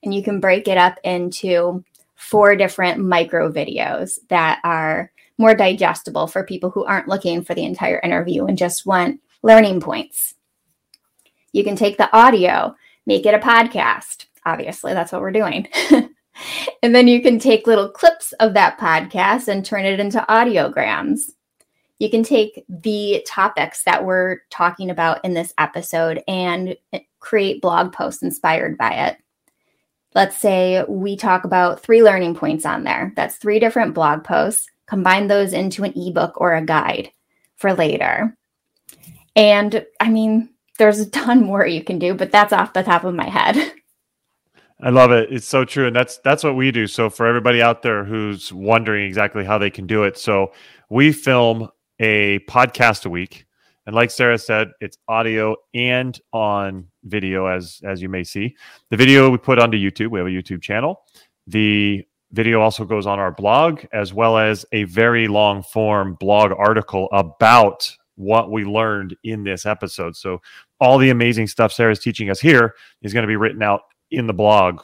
and 0.04 0.14
you 0.14 0.24
can 0.24 0.40
break 0.40 0.70
it 0.70 0.78
up 0.78 0.98
into 1.04 1.84
four 2.20 2.54
different 2.58 3.00
micro 3.00 3.50
videos 3.50 4.20
that 4.28 4.60
are 4.66 5.10
more 5.38 5.56
digestible 5.56 6.28
for 6.28 6.44
people 6.44 6.70
who 6.70 6.84
aren't 6.84 7.08
looking 7.08 7.42
for 7.42 7.56
the 7.56 7.64
entire 7.64 7.98
interview 8.02 8.46
and 8.46 8.58
just 8.58 8.86
want 8.86 9.22
learning 9.42 9.80
points. 9.80 10.36
You 11.54 11.64
can 11.64 11.78
take 11.78 11.98
the 11.98 12.14
audio, 12.16 12.76
make 13.06 13.26
it 13.26 13.34
a 13.34 13.40
podcast. 13.40 14.26
Obviously, 14.46 14.94
that's 14.94 15.14
what 15.14 15.22
we're 15.22 15.32
doing. 15.32 15.70
and 16.84 16.94
then 16.94 17.08
you 17.08 17.22
can 17.22 17.40
take 17.40 17.66
little 17.66 17.90
clips 17.90 18.34
of 18.34 18.54
that 18.54 18.78
podcast 18.78 19.48
and 19.48 19.66
turn 19.66 19.86
it 19.86 20.02
into 20.02 20.26
audiograms. 20.30 21.22
You 22.00 22.10
can 22.10 22.24
take 22.24 22.66
the 22.68 23.26
topics 23.26 23.84
that 23.84 24.04
we're 24.04 24.40
talking 24.50 24.90
about 24.90 25.24
in 25.24 25.34
this 25.34 25.54
episode 25.58 26.22
and 26.28 26.76
eh, 26.92 27.00
create 27.22 27.62
blog 27.62 27.94
posts 27.94 28.24
inspired 28.24 28.78
by 28.78 29.08
it. 29.08 29.18
Let's 30.16 30.38
say 30.38 30.84
we 30.88 31.16
talk 31.16 31.44
about 31.44 31.82
three 31.82 32.04
learning 32.04 32.36
points 32.36 32.66
on 32.66 32.84
there. 32.84 33.14
That's 33.16 33.36
three 33.36 33.60
different 33.60 33.94
blog 33.94 34.24
posts. 34.24 34.68
Combine 34.88 35.28
those 35.28 35.54
into 35.54 35.84
an 35.84 35.94
ebook 35.96 36.40
or 36.42 36.56
a 36.56 36.66
guide 36.66 37.12
for 37.58 37.74
later. 37.74 38.36
And 39.36 39.86
I 40.00 40.10
mean, 40.10 40.50
there's 40.80 41.00
a 41.00 41.10
ton 41.10 41.44
more 41.44 41.66
you 41.66 41.84
can 41.84 42.00
do, 42.00 42.14
but 42.14 42.32
that's 42.32 42.54
off 42.54 42.74
the 42.74 42.84
top 42.84 43.04
of 43.04 43.14
my 43.14 43.30
head. 43.30 43.74
I 44.82 44.90
love 44.90 45.12
it. 45.12 45.32
It's 45.32 45.46
so 45.46 45.66
true, 45.66 45.88
and 45.88 45.96
that's 45.96 46.20
that's 46.20 46.44
what 46.44 46.56
we 46.56 46.72
do. 46.72 46.88
So 46.88 47.10
for 47.10 47.28
everybody 47.28 47.62
out 47.62 47.82
there 47.82 48.06
who's 48.06 48.54
wondering 48.54 49.06
exactly 49.06 49.44
how 49.44 49.58
they 49.58 49.70
can 49.70 49.86
do 49.86 50.04
it, 50.04 50.18
so 50.18 50.54
we 50.90 51.12
film 51.12 51.70
a 52.00 52.40
podcast 52.48 53.06
a 53.06 53.10
week, 53.10 53.46
and 53.90 53.96
like 53.96 54.12
Sarah 54.12 54.38
said, 54.38 54.70
it's 54.82 55.00
audio 55.08 55.56
and 55.74 56.22
on 56.32 56.86
video, 57.06 57.48
as 57.48 57.82
as 57.84 58.04
you 58.04 58.08
may 58.08 58.24
see. 58.24 58.56
The 58.92 58.98
video 58.98 59.32
we 59.32 59.40
put 59.40 59.58
onto 59.58 59.80
YouTube. 59.80 60.12
We 60.12 60.20
have 60.20 60.28
a 60.28 60.30
YouTube 60.30 60.62
channel. 60.62 61.02
The 61.48 62.06
video 62.32 62.62
also 62.62 62.86
goes 62.86 63.08
on 63.08 63.18
our 63.18 63.32
blog, 63.32 63.84
as 63.92 64.14
well 64.14 64.38
as 64.38 64.64
a 64.74 64.84
very 64.84 65.28
long 65.28 65.64
form 65.64 66.14
blog 66.20 66.52
article 66.56 67.10
about 67.12 67.92
what 68.14 68.52
we 68.52 68.64
learned 68.64 69.18
in 69.24 69.44
this 69.44 69.66
episode. 69.66 70.16
So 70.16 70.40
all 70.80 71.00
the 71.00 71.10
amazing 71.10 71.48
stuff 71.48 71.74
Sarah's 71.74 71.98
teaching 71.98 72.30
us 72.30 72.40
here 72.40 72.76
is 73.02 73.12
going 73.12 73.24
to 73.24 73.28
be 73.28 73.38
written 73.38 73.64
out 73.64 73.82
in 74.12 74.28
the 74.28 74.34
blog 74.34 74.84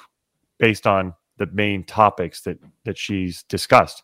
based 0.58 0.88
on 0.88 1.14
the 1.38 1.46
main 1.54 1.84
topics 1.84 2.42
that 2.42 2.58
that 2.86 2.98
she's 2.98 3.44
discussed. 3.44 4.02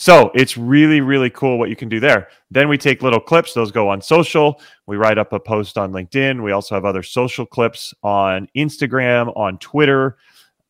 So 0.00 0.30
it's 0.32 0.56
really, 0.56 1.00
really 1.00 1.28
cool 1.28 1.58
what 1.58 1.70
you 1.70 1.76
can 1.76 1.88
do 1.88 1.98
there. 1.98 2.28
Then 2.52 2.68
we 2.68 2.78
take 2.78 3.02
little 3.02 3.20
clips, 3.20 3.52
those 3.52 3.72
go 3.72 3.88
on 3.88 4.00
social. 4.00 4.60
We 4.86 4.96
write 4.96 5.18
up 5.18 5.32
a 5.32 5.40
post 5.40 5.76
on 5.76 5.90
LinkedIn. 5.92 6.42
We 6.42 6.52
also 6.52 6.76
have 6.76 6.84
other 6.84 7.02
social 7.02 7.44
clips 7.44 7.92
on 8.04 8.48
Instagram, 8.56 9.36
on 9.36 9.58
Twitter. 9.58 10.16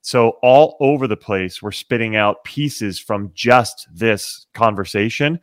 So, 0.00 0.38
all 0.42 0.78
over 0.80 1.06
the 1.06 1.16
place, 1.16 1.60
we're 1.60 1.72
spitting 1.72 2.16
out 2.16 2.42
pieces 2.44 2.98
from 2.98 3.30
just 3.34 3.86
this 3.92 4.46
conversation. 4.54 5.40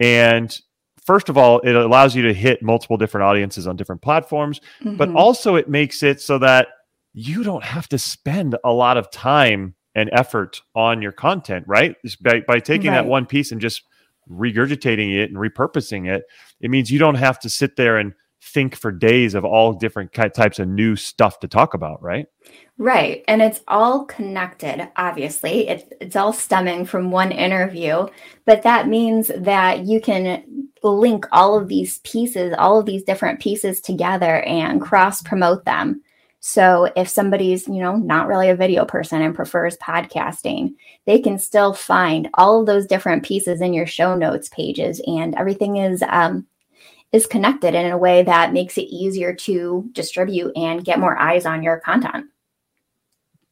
And 0.00 0.58
first 1.04 1.28
of 1.28 1.36
all, 1.36 1.58
it 1.60 1.74
allows 1.74 2.16
you 2.16 2.22
to 2.22 2.32
hit 2.32 2.62
multiple 2.62 2.96
different 2.96 3.24
audiences 3.24 3.66
on 3.66 3.76
different 3.76 4.00
platforms, 4.00 4.60
mm-hmm. 4.80 4.96
but 4.96 5.10
also 5.14 5.56
it 5.56 5.68
makes 5.68 6.02
it 6.02 6.22
so 6.22 6.38
that 6.38 6.68
you 7.12 7.44
don't 7.44 7.64
have 7.64 7.88
to 7.88 7.98
spend 7.98 8.56
a 8.64 8.72
lot 8.72 8.96
of 8.96 9.10
time 9.10 9.74
and 9.96 10.10
effort 10.12 10.60
on 10.76 11.00
your 11.00 11.10
content, 11.10 11.64
right? 11.66 11.96
By, 12.20 12.42
by 12.46 12.60
taking 12.60 12.90
right. 12.90 12.96
that 12.98 13.06
one 13.06 13.26
piece 13.26 13.50
and 13.50 13.60
just 13.60 13.82
regurgitating 14.30 15.16
it 15.16 15.30
and 15.30 15.38
repurposing 15.38 16.06
it, 16.06 16.24
it 16.60 16.70
means 16.70 16.90
you 16.90 16.98
don't 16.98 17.14
have 17.16 17.40
to 17.40 17.50
sit 17.50 17.76
there 17.76 17.96
and 17.96 18.12
think 18.42 18.76
for 18.76 18.92
days 18.92 19.34
of 19.34 19.44
all 19.44 19.72
different 19.72 20.12
types 20.12 20.58
of 20.58 20.68
new 20.68 20.94
stuff 20.96 21.40
to 21.40 21.48
talk 21.48 21.72
about, 21.72 22.00
right? 22.02 22.26
Right. 22.76 23.24
And 23.26 23.40
it's 23.40 23.62
all 23.66 24.04
connected, 24.04 24.86
obviously. 24.96 25.66
It, 25.68 25.92
it's 26.00 26.14
all 26.14 26.34
stemming 26.34 26.84
from 26.84 27.10
one 27.10 27.32
interview, 27.32 28.06
but 28.44 28.62
that 28.62 28.88
means 28.88 29.30
that 29.34 29.86
you 29.86 30.00
can 30.00 30.68
link 30.82 31.26
all 31.32 31.58
of 31.58 31.68
these 31.68 31.98
pieces, 32.00 32.54
all 32.58 32.78
of 32.78 32.86
these 32.86 33.02
different 33.02 33.40
pieces 33.40 33.80
together 33.80 34.42
and 34.42 34.80
cross 34.82 35.22
promote 35.22 35.64
them. 35.64 36.02
So 36.48 36.88
if 36.94 37.08
somebody's, 37.08 37.66
you 37.66 37.80
know, 37.80 37.96
not 37.96 38.28
really 38.28 38.50
a 38.50 38.54
video 38.54 38.84
person 38.84 39.20
and 39.20 39.34
prefers 39.34 39.76
podcasting, 39.78 40.76
they 41.04 41.18
can 41.18 41.40
still 41.40 41.72
find 41.72 42.28
all 42.34 42.60
of 42.60 42.66
those 42.66 42.86
different 42.86 43.24
pieces 43.24 43.60
in 43.60 43.74
your 43.74 43.84
show 43.84 44.14
notes 44.14 44.48
pages 44.50 45.02
and 45.08 45.34
everything 45.34 45.78
is 45.78 46.04
um, 46.08 46.46
is 47.10 47.26
connected 47.26 47.74
in 47.74 47.90
a 47.90 47.98
way 47.98 48.22
that 48.22 48.52
makes 48.52 48.78
it 48.78 48.82
easier 48.82 49.34
to 49.34 49.88
distribute 49.90 50.52
and 50.54 50.84
get 50.84 51.00
more 51.00 51.18
eyes 51.18 51.46
on 51.46 51.64
your 51.64 51.80
content. 51.80 52.26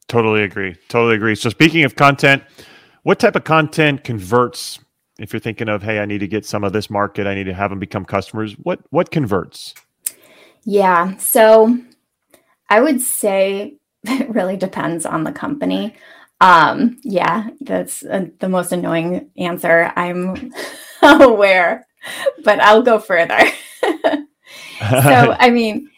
Totally 0.07 0.43
agree. 0.43 0.77
Totally 0.87 1.15
agree. 1.15 1.35
So 1.35 1.49
speaking 1.49 1.83
of 1.83 1.95
content, 1.95 2.43
what 3.03 3.19
type 3.19 3.35
of 3.35 3.43
content 3.43 4.05
converts 4.05 4.79
if 5.19 5.33
you're 5.33 5.41
thinking 5.41 5.67
of 5.67 5.83
hey, 5.83 5.99
I 5.99 6.05
need 6.05 6.19
to 6.19 6.29
get 6.29 6.45
some 6.45 6.63
of 6.63 6.71
this 6.71 6.89
market, 6.89 7.27
I 7.27 7.35
need 7.35 7.43
to 7.43 7.53
have 7.53 7.71
them 7.71 7.79
become 7.79 8.05
customers, 8.05 8.53
what 8.53 8.79
what 8.91 9.11
converts? 9.11 9.73
Yeah. 10.63 11.17
So 11.17 11.77
I 12.69 12.81
would 12.81 13.01
say 13.01 13.77
it 14.03 14.29
really 14.29 14.57
depends 14.57 15.05
on 15.05 15.23
the 15.23 15.31
company. 15.31 15.95
Um, 16.41 16.99
yeah, 17.03 17.49
that's 17.61 18.03
uh, 18.03 18.27
the 18.39 18.49
most 18.49 18.71
annoying 18.71 19.29
answer. 19.37 19.91
I'm 19.95 20.51
aware 21.01 21.87
but 22.43 22.59
I'll 22.59 22.81
go 22.81 22.99
further. 22.99 23.39
so, 23.81 25.35
I 25.39 25.49
mean, 25.49 25.89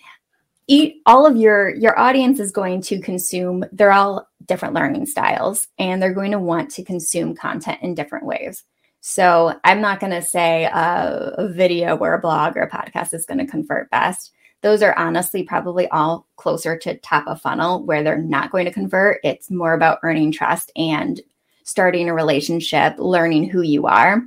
eat 0.68 1.02
all 1.06 1.26
of 1.26 1.38
your 1.38 1.74
your 1.76 1.98
audience 2.00 2.40
is 2.40 2.52
going 2.52 2.82
to 2.82 3.00
consume 3.00 3.64
they're 3.72 3.92
all 3.92 4.28
different 4.46 4.74
learning 4.74 5.06
styles 5.06 5.68
and 5.78 6.02
they're 6.02 6.14
going 6.14 6.32
to 6.32 6.40
want 6.40 6.70
to 6.72 6.84
consume 6.84 7.36
content 7.36 7.82
in 7.82 7.96
different 7.96 8.26
ways 8.26 8.64
so 9.02 9.54
i'm 9.64 9.82
not 9.82 10.00
going 10.00 10.12
to 10.12 10.22
say 10.22 10.66
a, 10.66 11.36
a, 11.38 11.48
video 11.50 11.98
or 11.98 12.14
a 12.14 12.20
blog 12.20 12.56
or 12.56 12.62
a 12.62 12.70
podcast 12.70 13.14
is 13.14 13.26
going 13.26 13.38
to 13.38 13.46
convert 13.46 13.90
best 13.92 14.32
those 14.62 14.82
are 14.82 14.98
honestly 14.98 15.44
probably 15.44 15.88
all 15.90 16.28
closer 16.36 16.78
to 16.78 16.98
top 16.98 17.28
of 17.28 17.42
funnel 17.42 17.84
where 17.86 18.04
they're 18.04 18.18
not 18.18 18.52
going 18.52 18.66
to 18.66 18.72
convert 18.72 19.20
it's 19.24 19.52
more 19.52 19.74
about 19.74 20.00
earning 20.04 20.32
trust 20.32 20.72
and 20.76 21.22
starting 21.64 22.10
a 22.10 22.14
relationship 22.14 22.96
learning 22.98 23.50
who 23.50 23.62
you 23.62 23.88
are 23.88 24.24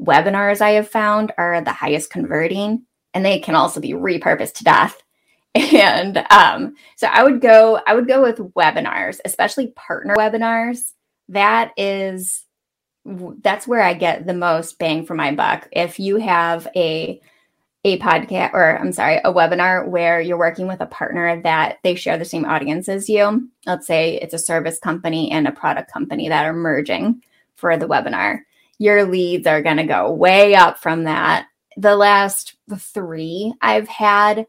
webinars 0.00 0.60
I 0.60 0.70
have 0.70 0.88
found 0.88 1.32
are 1.38 1.60
the 1.60 1.72
highest 1.72 2.10
converting, 2.10 2.84
and 3.14 3.24
they 3.24 3.38
can 3.38 3.54
also 3.54 3.80
be 3.80 3.92
repurposed 3.92 4.54
to 4.54 4.64
death. 4.64 5.02
And 5.58 6.18
um, 6.28 6.74
so 6.96 7.06
I 7.06 7.22
would 7.22 7.40
go, 7.40 7.80
I 7.86 7.94
would 7.94 8.06
go 8.06 8.20
with 8.20 8.52
webinars, 8.54 9.20
especially 9.24 9.68
partner 9.68 10.14
webinars. 10.14 10.92
That 11.30 11.72
is, 11.78 12.44
that's 13.06 13.66
where 13.66 13.80
I 13.80 13.94
get 13.94 14.26
the 14.26 14.34
most 14.34 14.78
bang 14.78 15.06
for 15.06 15.14
my 15.14 15.34
buck. 15.34 15.66
If 15.72 15.98
you 15.98 16.16
have 16.16 16.68
a 16.76 17.22
a 17.86 17.98
podcast 17.98 18.52
or 18.52 18.78
I'm 18.78 18.92
sorry, 18.92 19.18
a 19.18 19.32
webinar 19.32 19.88
where 19.88 20.20
you're 20.20 20.36
working 20.36 20.66
with 20.66 20.80
a 20.80 20.86
partner 20.86 21.40
that 21.42 21.78
they 21.82 21.94
share 21.94 22.18
the 22.18 22.24
same 22.24 22.44
audience 22.44 22.88
as 22.88 23.08
you. 23.08 23.48
Let's 23.64 23.86
say 23.86 24.16
it's 24.16 24.34
a 24.34 24.38
service 24.38 24.78
company 24.78 25.30
and 25.30 25.46
a 25.46 25.52
product 25.52 25.90
company 25.90 26.28
that 26.28 26.44
are 26.44 26.52
merging 26.52 27.22
for 27.54 27.76
the 27.76 27.88
webinar 27.88 28.40
your 28.78 29.04
leads 29.04 29.46
are 29.46 29.62
going 29.62 29.78
to 29.78 29.84
go 29.84 30.12
way 30.12 30.54
up 30.54 30.78
from 30.78 31.04
that. 31.04 31.46
The 31.76 31.96
last 31.96 32.54
three 32.76 33.52
I've 33.60 33.88
had, 33.88 34.46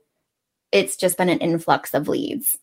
it's 0.71 0.97
just 0.97 1.17
been 1.17 1.29
an 1.29 1.39
influx 1.39 1.93
of 1.93 2.07
leads. 2.07 2.57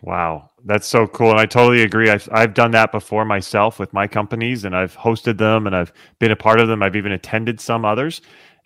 Wow, 0.00 0.50
that's 0.64 0.86
so 0.86 1.08
cool. 1.08 1.30
And 1.30 1.40
I 1.40 1.46
totally 1.46 1.82
agree. 1.82 2.08
I've, 2.08 2.28
I've 2.30 2.54
done 2.54 2.70
that 2.70 2.92
before 2.92 3.24
myself 3.24 3.80
with 3.80 3.92
my 3.92 4.06
companies 4.06 4.64
and 4.64 4.76
I've 4.76 4.96
hosted 4.96 5.38
them 5.38 5.66
and 5.66 5.74
I've 5.74 5.92
been 6.20 6.30
a 6.30 6.36
part 6.36 6.60
of 6.60 6.68
them. 6.68 6.84
I've 6.84 6.94
even 6.94 7.10
attended 7.10 7.60
some 7.60 7.84
others. 7.84 8.20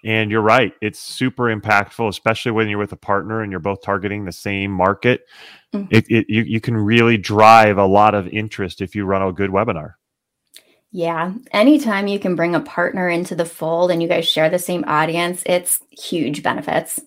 And 0.05 0.31
you're 0.31 0.43
right, 0.43 0.73
it's 0.81 0.99
super 0.99 1.45
impactful, 1.45 2.09
especially 2.09 2.53
when 2.53 2.69
you're 2.69 2.79
with 2.79 2.93
a 2.93 2.97
partner 2.97 3.41
and 3.41 3.53
you're 3.53 3.61
both 3.61 3.83
targeting 3.83 4.25
the 4.25 4.33
same 4.33 4.73
market. 4.73 5.27
Mm-hmm. 5.73 5.95
It, 5.95 6.07
it, 6.11 6.27
you, 6.29 6.43
you 6.43 6.61
can 6.61 6.77
really 6.77 7.17
drive 7.17 7.79
a 7.79 7.87
lot 7.87 8.15
of 8.15 8.27
interest 8.29 8.81
if 8.81 8.97
you 8.97 9.05
run 9.05 9.23
a 9.23 9.33
good 9.33 9.51
webinar. 9.51 9.95
Yeah. 10.91 11.33
Anytime 11.53 12.07
you 12.07 12.19
can 12.19 12.37
bring 12.37 12.55
a 12.55 12.61
partner 12.61 13.09
into 13.09 13.35
the 13.35 13.47
fold 13.47 13.91
and 13.91 14.03
you 14.03 14.09
guys 14.09 14.29
share 14.29 14.51
the 14.51 14.59
same 14.59 14.85
audience, 14.87 15.43
it's 15.47 15.81
huge 15.91 16.43
benefits. 16.43 17.01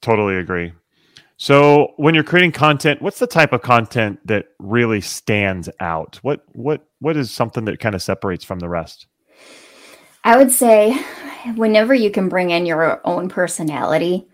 Totally 0.00 0.36
agree. 0.36 0.72
So, 1.36 1.94
when 1.96 2.14
you're 2.14 2.22
creating 2.22 2.52
content, 2.52 3.02
what's 3.02 3.18
the 3.18 3.26
type 3.26 3.52
of 3.52 3.62
content 3.62 4.20
that 4.26 4.46
really 4.60 5.00
stands 5.00 5.68
out? 5.80 6.20
What 6.22 6.44
what 6.52 6.86
what 7.00 7.16
is 7.16 7.32
something 7.32 7.64
that 7.64 7.80
kind 7.80 7.94
of 7.94 8.02
separates 8.02 8.44
from 8.44 8.60
the 8.60 8.68
rest? 8.68 9.08
I 10.22 10.36
would 10.36 10.52
say 10.52 10.96
whenever 11.56 11.94
you 11.94 12.10
can 12.10 12.28
bring 12.28 12.50
in 12.50 12.66
your 12.66 13.00
own 13.06 13.28
personality 13.28 14.26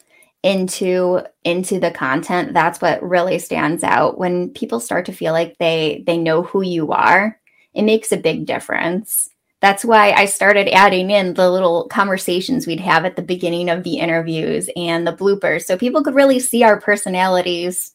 into 0.42 1.20
into 1.44 1.78
the 1.78 1.90
content 1.90 2.54
that's 2.54 2.80
what 2.80 3.02
really 3.02 3.38
stands 3.38 3.84
out. 3.84 4.18
When 4.18 4.50
people 4.50 4.80
start 4.80 5.06
to 5.06 5.12
feel 5.12 5.32
like 5.32 5.58
they 5.58 6.02
they 6.06 6.16
know 6.16 6.42
who 6.42 6.62
you 6.62 6.92
are 6.92 7.38
it 7.74 7.82
makes 7.82 8.10
a 8.10 8.16
big 8.16 8.46
difference. 8.46 9.28
That's 9.60 9.84
why 9.84 10.12
i 10.12 10.24
started 10.24 10.68
adding 10.68 11.10
in 11.10 11.34
the 11.34 11.50
little 11.50 11.86
conversations 11.88 12.66
we'd 12.66 12.80
have 12.80 13.04
at 13.04 13.16
the 13.16 13.22
beginning 13.22 13.68
of 13.68 13.82
the 13.82 13.98
interviews 13.98 14.70
and 14.74 15.06
the 15.06 15.12
bloopers 15.12 15.64
so 15.64 15.76
people 15.76 16.02
could 16.02 16.14
really 16.14 16.40
see 16.40 16.62
our 16.62 16.80
personalities 16.80 17.94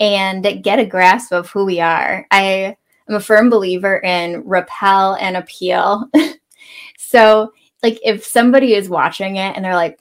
and 0.00 0.62
get 0.62 0.78
a 0.78 0.86
grasp 0.86 1.32
of 1.32 1.50
who 1.50 1.64
we 1.64 1.80
are. 1.80 2.26
I 2.30 2.76
am 3.08 3.14
a 3.14 3.20
firm 3.20 3.50
believer 3.50 3.98
in 3.98 4.46
repel 4.46 5.14
and 5.14 5.36
appeal. 5.36 6.08
So 7.08 7.52
like 7.82 7.98
if 8.04 8.24
somebody 8.24 8.74
is 8.74 8.88
watching 8.88 9.36
it 9.36 9.56
and 9.56 9.64
they're 9.64 9.74
like 9.74 9.98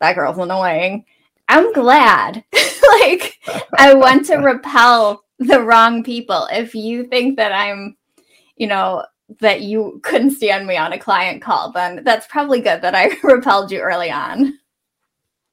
that 0.00 0.14
girl's 0.14 0.38
annoying 0.38 1.04
I'm 1.48 1.72
glad. 1.72 2.44
like 3.00 3.38
I 3.78 3.94
want 3.94 4.26
to 4.26 4.36
repel 4.36 5.24
the 5.38 5.60
wrong 5.60 6.02
people. 6.02 6.48
If 6.50 6.74
you 6.74 7.04
think 7.04 7.36
that 7.36 7.52
I'm, 7.52 7.96
you 8.56 8.66
know, 8.66 9.04
that 9.40 9.62
you 9.62 10.00
couldn't 10.02 10.30
stand 10.30 10.66
me 10.66 10.76
on 10.76 10.92
a 10.92 10.98
client 10.98 11.42
call, 11.42 11.72
then 11.72 12.02
that's 12.04 12.26
probably 12.26 12.60
good 12.60 12.82
that 12.82 12.94
I 12.94 13.10
repelled 13.22 13.70
you 13.70 13.80
early 13.80 14.10
on. 14.10 14.58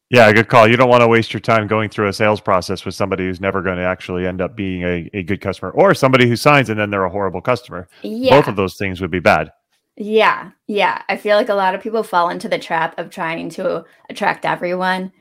Yeah, 0.10 0.32
good 0.32 0.48
call. 0.48 0.68
You 0.68 0.77
don't 0.77 0.89
want 0.89 1.01
to 1.01 1.08
waste 1.08 1.34
your 1.34 1.39
time 1.39 1.65
going 1.65 1.89
through 1.89 2.08
a 2.08 2.13
sales 2.13 2.39
process 2.39 2.86
with 2.86 2.94
somebody 2.94 3.25
who's 3.25 3.42
never 3.42 3.63
going 3.63 3.77
to 3.77 3.84
actually 3.84 4.27
end 4.27 4.42
up 4.42 4.56
being 4.56 4.84
a, 4.84 5.10
a 5.12 5.24
good 5.24 5.42
customer 5.42 5.72
or 5.72 5.96
somebody 5.96 6.27
who 6.27 6.36
signs 6.36 6.70
and 6.70 6.80
then 6.80 6.92
they're 6.92 7.06
a 7.06 7.10
horrible 7.10 7.42
customer. 7.42 7.88
Yeah. 8.03 8.38
Both 8.38 8.48
of 8.48 8.56
those 8.56 8.75
things 8.75 9.01
would 9.01 9.10
be 9.10 9.20
bad. 9.20 9.51
Yeah. 9.95 10.51
Yeah. 10.67 11.01
I 11.07 11.17
feel 11.17 11.38
like 11.38 11.50
a 11.50 11.53
lot 11.53 11.75
of 11.75 11.81
people 11.81 12.03
fall 12.03 12.29
into 12.29 12.50
the 12.50 12.59
trap 12.59 12.97
of 12.97 13.09
trying 13.09 13.50
to 13.51 13.85
attract 14.09 14.45
everyone 14.45 15.12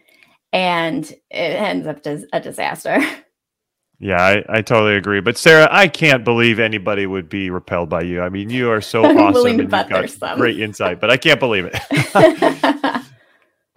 and 0.53 1.05
it 1.11 1.21
ends 1.31 1.87
up 1.87 2.07
as 2.07 2.27
a 2.33 2.41
disaster. 2.41 3.01
Yeah, 4.05 4.21
I, 4.21 4.45
I 4.49 4.63
totally 4.63 4.97
agree. 4.97 5.21
But 5.21 5.39
Sarah, 5.39 5.69
I 5.71 5.87
can't 5.87 6.25
believe 6.25 6.59
anybody 6.59 7.07
would 7.07 7.29
be 7.29 7.51
repelled 7.51 7.89
by 7.89 8.03
you. 8.03 8.21
I 8.21 8.31
mean, 8.31 8.51
you 8.51 8.69
are 8.69 8.81
so 8.81 9.05
awesome 9.05 9.47
and 9.47 9.61
you've 9.61 9.71
got 9.71 9.89
great 10.37 10.59
insight, 10.59 11.01
but 11.01 11.09
I 11.09 11.17
can't 11.17 11.39
believe 11.39 11.71
it. 11.73 13.05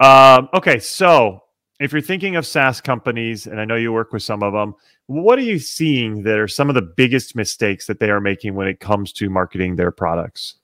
um, 0.00 0.48
okay, 0.52 0.80
so 0.80 1.44
if 1.78 1.92
you're 1.92 2.02
thinking 2.02 2.34
of 2.34 2.44
SaaS 2.44 2.80
companies, 2.80 3.46
and 3.46 3.60
I 3.60 3.64
know 3.64 3.76
you 3.76 3.92
work 3.92 4.12
with 4.12 4.24
some 4.24 4.42
of 4.42 4.52
them, 4.52 4.74
what 5.06 5.38
are 5.38 5.42
you 5.42 5.60
seeing 5.60 6.24
that 6.24 6.40
are 6.40 6.48
some 6.48 6.68
of 6.68 6.74
the 6.74 6.82
biggest 6.82 7.36
mistakes 7.36 7.86
that 7.86 8.00
they 8.00 8.10
are 8.10 8.20
making 8.20 8.56
when 8.56 8.66
it 8.66 8.80
comes 8.80 9.12
to 9.12 9.30
marketing 9.30 9.76
their 9.76 9.92
products? 9.92 10.56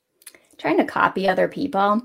Trying 0.57 0.77
to 0.77 0.85
copy 0.85 1.27
other 1.27 1.47
people 1.47 2.01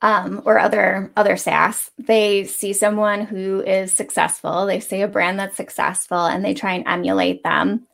um, 0.00 0.42
or 0.44 0.58
other 0.58 1.12
other 1.16 1.36
SaaS, 1.36 1.90
they 1.98 2.44
see 2.44 2.72
someone 2.72 3.26
who 3.26 3.60
is 3.62 3.92
successful. 3.92 4.66
They 4.66 4.80
see 4.80 5.02
a 5.02 5.08
brand 5.08 5.38
that's 5.38 5.56
successful, 5.56 6.26
and 6.26 6.44
they 6.44 6.54
try 6.54 6.74
and 6.74 6.86
emulate 6.86 7.42
them, 7.42 7.86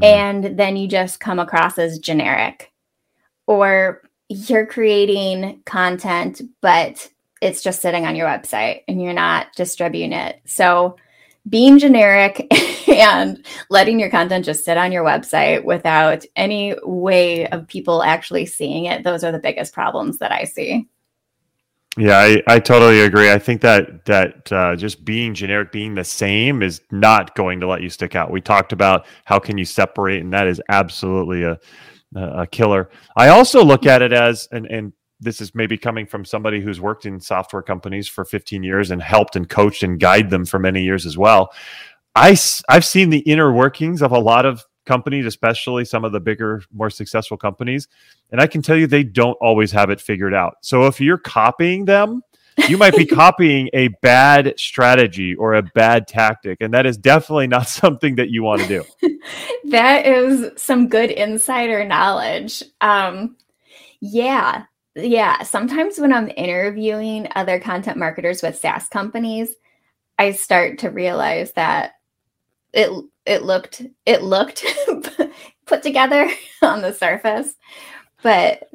mm-hmm. 0.00 0.04
and 0.04 0.58
then 0.58 0.76
you 0.76 0.88
just 0.88 1.20
come 1.20 1.38
across 1.38 1.78
as 1.78 1.98
generic, 1.98 2.72
or 3.46 4.02
you're 4.28 4.66
creating 4.66 5.62
content, 5.64 6.40
but 6.60 7.08
it's 7.40 7.62
just 7.62 7.82
sitting 7.82 8.06
on 8.06 8.16
your 8.16 8.26
website 8.26 8.82
and 8.88 9.02
you're 9.02 9.12
not 9.12 9.48
distributing 9.56 10.12
it. 10.12 10.40
So 10.46 10.96
being 11.48 11.78
generic 11.78 12.46
and 12.88 13.44
letting 13.68 13.98
your 13.98 14.10
content 14.10 14.44
just 14.44 14.64
sit 14.64 14.76
on 14.76 14.92
your 14.92 15.04
website 15.04 15.64
without 15.64 16.24
any 16.36 16.74
way 16.82 17.46
of 17.48 17.66
people 17.66 18.02
actually 18.02 18.46
seeing 18.46 18.84
it, 18.86 19.04
those 19.04 19.24
are 19.24 19.32
the 19.32 19.38
biggest 19.38 19.72
problems 19.72 20.18
that 20.18 20.32
I 20.32 20.44
see. 20.44 20.88
Yeah, 21.98 22.18
I, 22.18 22.42
I 22.46 22.58
totally 22.58 23.00
agree. 23.00 23.30
I 23.30 23.38
think 23.38 23.60
that 23.60 24.06
that 24.06 24.50
uh, 24.50 24.76
just 24.76 25.04
being 25.04 25.34
generic, 25.34 25.72
being 25.72 25.94
the 25.94 26.04
same, 26.04 26.62
is 26.62 26.80
not 26.90 27.34
going 27.34 27.60
to 27.60 27.66
let 27.66 27.82
you 27.82 27.90
stick 27.90 28.16
out. 28.16 28.30
We 28.30 28.40
talked 28.40 28.72
about 28.72 29.04
how 29.26 29.38
can 29.38 29.58
you 29.58 29.66
separate, 29.66 30.22
and 30.22 30.32
that 30.32 30.46
is 30.46 30.60
absolutely 30.70 31.42
a 31.42 31.58
a 32.14 32.46
killer. 32.46 32.90
I 33.16 33.28
also 33.28 33.62
look 33.62 33.84
at 33.84 34.00
it 34.00 34.12
as, 34.12 34.48
and 34.52 34.64
and 34.66 34.92
this 35.22 35.40
is 35.40 35.54
maybe 35.54 35.78
coming 35.78 36.06
from 36.06 36.24
somebody 36.24 36.60
who's 36.60 36.80
worked 36.80 37.06
in 37.06 37.20
software 37.20 37.62
companies 37.62 38.08
for 38.08 38.24
15 38.24 38.62
years 38.62 38.90
and 38.90 39.02
helped 39.02 39.36
and 39.36 39.48
coached 39.48 39.82
and 39.82 40.00
guided 40.00 40.30
them 40.30 40.44
for 40.44 40.58
many 40.58 40.82
years 40.82 41.06
as 41.06 41.16
well. 41.16 41.52
I 42.14 42.36
I've 42.68 42.84
seen 42.84 43.10
the 43.10 43.20
inner 43.20 43.52
workings 43.52 44.02
of 44.02 44.12
a 44.12 44.18
lot 44.18 44.44
of 44.44 44.64
companies, 44.84 45.26
especially 45.26 45.84
some 45.84 46.04
of 46.04 46.12
the 46.12 46.20
bigger, 46.20 46.62
more 46.72 46.90
successful 46.90 47.36
companies. 47.36 47.88
And 48.30 48.40
I 48.40 48.46
can 48.46 48.62
tell 48.62 48.76
you, 48.76 48.86
they 48.86 49.04
don't 49.04 49.36
always 49.40 49.72
have 49.72 49.90
it 49.90 50.00
figured 50.00 50.34
out. 50.34 50.56
So 50.62 50.86
if 50.86 51.00
you're 51.00 51.18
copying 51.18 51.84
them, 51.84 52.22
you 52.68 52.76
might 52.76 52.96
be 52.96 53.06
copying 53.22 53.70
a 53.72 53.88
bad 54.02 54.54
strategy 54.58 55.34
or 55.34 55.54
a 55.54 55.62
bad 55.62 56.06
tactic. 56.06 56.58
And 56.60 56.74
that 56.74 56.86
is 56.86 56.96
definitely 56.96 57.46
not 57.46 57.68
something 57.68 58.16
that 58.16 58.30
you 58.30 58.42
want 58.42 58.62
to 58.62 58.68
do. 58.68 59.18
that 59.70 60.06
is 60.06 60.50
some 60.60 60.88
good 60.88 61.10
insider 61.10 61.84
knowledge. 61.84 62.62
Um, 62.80 63.36
yeah. 64.00 64.64
Yeah. 64.94 65.42
Sometimes 65.42 65.98
when 65.98 66.12
I'm 66.12 66.30
interviewing 66.36 67.28
other 67.34 67.58
content 67.58 67.96
marketers 67.98 68.42
with 68.42 68.58
SaaS 68.58 68.88
companies, 68.88 69.54
I 70.18 70.32
start 70.32 70.78
to 70.80 70.90
realize 70.90 71.52
that 71.52 71.92
it 72.72 72.90
it 73.26 73.42
looked 73.42 73.82
it 74.06 74.22
looked 74.22 74.64
put 75.66 75.82
together 75.82 76.30
on 76.62 76.82
the 76.82 76.92
surface 76.92 77.54
but 78.22 78.68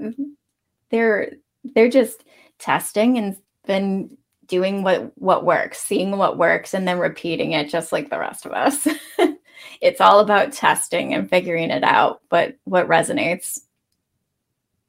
they're 0.91 1.31
they're 1.75 1.89
just 1.89 2.23
testing 2.59 3.17
and 3.17 3.37
then 3.65 4.15
doing 4.47 4.83
what 4.83 5.11
what 5.17 5.45
works 5.45 5.79
seeing 5.79 6.17
what 6.17 6.37
works 6.37 6.73
and 6.73 6.87
then 6.87 6.99
repeating 6.99 7.51
it 7.51 7.69
just 7.69 7.91
like 7.91 8.09
the 8.09 8.19
rest 8.19 8.45
of 8.45 8.53
us 8.53 8.87
it's 9.81 10.01
all 10.01 10.19
about 10.19 10.53
testing 10.53 11.13
and 11.13 11.29
figuring 11.29 11.69
it 11.69 11.83
out 11.83 12.21
but 12.29 12.55
what 12.63 12.87
resonates 12.87 13.59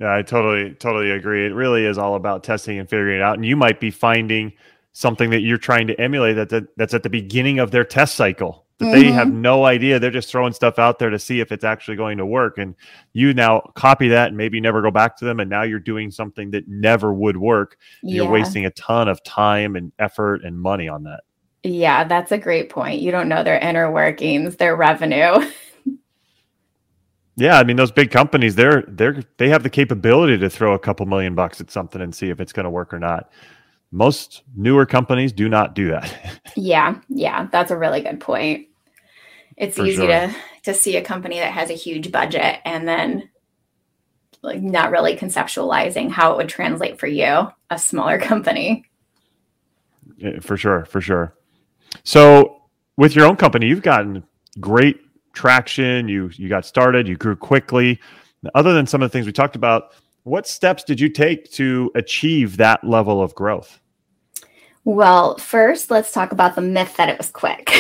yeah 0.00 0.14
i 0.14 0.22
totally 0.22 0.74
totally 0.74 1.10
agree 1.10 1.46
it 1.46 1.54
really 1.54 1.84
is 1.84 1.98
all 1.98 2.14
about 2.14 2.42
testing 2.42 2.78
and 2.78 2.88
figuring 2.88 3.16
it 3.16 3.22
out 3.22 3.36
and 3.36 3.46
you 3.46 3.56
might 3.56 3.80
be 3.80 3.90
finding 3.90 4.52
something 4.92 5.30
that 5.30 5.40
you're 5.40 5.58
trying 5.58 5.86
to 5.86 6.00
emulate 6.00 6.36
that, 6.36 6.48
that 6.48 6.64
that's 6.76 6.94
at 6.94 7.02
the 7.02 7.10
beginning 7.10 7.58
of 7.58 7.70
their 7.70 7.84
test 7.84 8.14
cycle 8.16 8.66
that 8.78 8.86
mm-hmm. 8.86 9.00
they 9.00 9.10
have 9.10 9.32
no 9.32 9.64
idea. 9.64 9.98
They're 9.98 10.10
just 10.10 10.30
throwing 10.30 10.52
stuff 10.52 10.78
out 10.78 10.98
there 10.98 11.10
to 11.10 11.18
see 11.18 11.40
if 11.40 11.50
it's 11.50 11.64
actually 11.64 11.96
going 11.96 12.18
to 12.18 12.26
work. 12.26 12.58
And 12.58 12.76
you 13.12 13.34
now 13.34 13.60
copy 13.74 14.08
that 14.08 14.28
and 14.28 14.36
maybe 14.36 14.60
never 14.60 14.82
go 14.82 14.90
back 14.90 15.16
to 15.18 15.24
them. 15.24 15.40
And 15.40 15.50
now 15.50 15.62
you're 15.62 15.80
doing 15.80 16.10
something 16.12 16.52
that 16.52 16.68
never 16.68 17.12
would 17.12 17.36
work. 17.36 17.76
Yeah. 18.02 18.22
You're 18.22 18.30
wasting 18.30 18.66
a 18.66 18.70
ton 18.70 19.08
of 19.08 19.22
time 19.24 19.74
and 19.74 19.92
effort 19.98 20.44
and 20.44 20.60
money 20.60 20.88
on 20.88 21.02
that. 21.04 21.24
Yeah, 21.64 22.04
that's 22.04 22.30
a 22.30 22.38
great 22.38 22.70
point. 22.70 23.00
You 23.00 23.10
don't 23.10 23.28
know 23.28 23.42
their 23.42 23.58
inner 23.58 23.90
workings, 23.90 24.56
their 24.56 24.76
revenue. 24.76 25.44
yeah, 27.38 27.58
I 27.58 27.64
mean 27.64 27.76
those 27.76 27.92
big 27.92 28.10
companies, 28.10 28.54
they're 28.54 28.84
they're 28.88 29.22
they 29.38 29.48
have 29.48 29.62
the 29.62 29.70
capability 29.70 30.36
to 30.38 30.50
throw 30.50 30.74
a 30.74 30.78
couple 30.78 31.06
million 31.06 31.34
bucks 31.34 31.60
at 31.60 31.70
something 31.70 32.00
and 32.00 32.14
see 32.14 32.30
if 32.30 32.40
it's 32.40 32.52
going 32.52 32.64
to 32.64 32.70
work 32.70 32.92
or 32.92 32.98
not 32.98 33.30
most 33.90 34.42
newer 34.54 34.86
companies 34.86 35.32
do 35.32 35.48
not 35.48 35.74
do 35.74 35.88
that. 35.88 36.42
yeah, 36.56 37.00
yeah, 37.08 37.48
that's 37.50 37.70
a 37.70 37.76
really 37.76 38.00
good 38.00 38.20
point. 38.20 38.68
It's 39.56 39.76
For 39.76 39.86
easy 39.86 39.96
sure. 39.96 40.06
to 40.06 40.34
to 40.64 40.74
see 40.74 40.96
a 40.96 41.02
company 41.02 41.38
that 41.38 41.52
has 41.52 41.70
a 41.70 41.74
huge 41.74 42.12
budget 42.12 42.58
and 42.64 42.86
then 42.86 43.30
like 44.42 44.62
not 44.62 44.90
really 44.90 45.16
conceptualizing 45.16 46.10
how 46.10 46.32
it 46.32 46.36
would 46.36 46.48
translate 46.48 47.00
for 47.00 47.06
you, 47.06 47.48
a 47.70 47.78
smaller 47.78 48.18
company. 48.20 48.84
For 50.40 50.56
sure, 50.56 50.84
for 50.84 51.00
sure. 51.00 51.34
So, 52.04 52.62
with 52.96 53.14
your 53.14 53.26
own 53.26 53.36
company, 53.36 53.66
you've 53.66 53.82
gotten 53.82 54.24
great 54.60 55.00
traction. 55.38 56.08
You 56.08 56.30
you 56.34 56.48
got 56.48 56.66
started. 56.66 57.06
You 57.06 57.16
grew 57.16 57.36
quickly. 57.36 58.00
Other 58.54 58.72
than 58.72 58.86
some 58.86 59.02
of 59.02 59.10
the 59.10 59.12
things 59.12 59.24
we 59.24 59.32
talked 59.32 59.56
about, 59.56 59.92
what 60.24 60.46
steps 60.46 60.82
did 60.84 60.98
you 61.00 61.08
take 61.08 61.50
to 61.52 61.90
achieve 61.94 62.56
that 62.56 62.82
level 62.84 63.22
of 63.22 63.34
growth? 63.34 63.80
Well, 64.84 65.38
first, 65.38 65.90
let's 65.90 66.12
talk 66.12 66.32
about 66.32 66.54
the 66.54 66.60
myth 66.60 66.96
that 66.96 67.08
it 67.08 67.18
was 67.18 67.30
quick. 67.30 67.68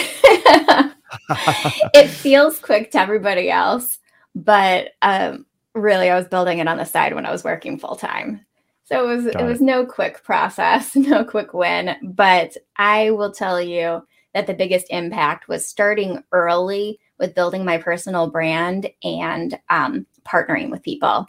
it 1.94 2.08
feels 2.08 2.58
quick 2.60 2.90
to 2.92 3.00
everybody 3.00 3.50
else, 3.50 3.98
but 4.34 4.90
um, 5.02 5.46
really, 5.74 6.10
I 6.10 6.16
was 6.16 6.28
building 6.28 6.58
it 6.58 6.68
on 6.68 6.76
the 6.76 6.84
side 6.84 7.14
when 7.14 7.26
I 7.26 7.32
was 7.32 7.44
working 7.44 7.78
full 7.78 7.96
time. 7.96 8.44
So 8.84 9.04
it 9.04 9.16
was 9.16 9.24
Got 9.26 9.42
it 9.42 9.44
was 9.44 9.60
no 9.60 9.84
quick 9.84 10.22
process, 10.22 10.94
no 10.96 11.24
quick 11.24 11.54
win. 11.54 11.96
But 12.02 12.56
I 12.76 13.10
will 13.10 13.32
tell 13.32 13.60
you 13.60 14.06
that 14.34 14.46
the 14.46 14.54
biggest 14.54 14.86
impact 14.90 15.48
was 15.48 15.66
starting 15.66 16.22
early 16.32 17.00
with 17.18 17.34
building 17.34 17.64
my 17.64 17.78
personal 17.78 18.30
brand 18.30 18.88
and 19.02 19.58
um, 19.70 20.06
partnering 20.24 20.70
with 20.70 20.82
people. 20.82 21.26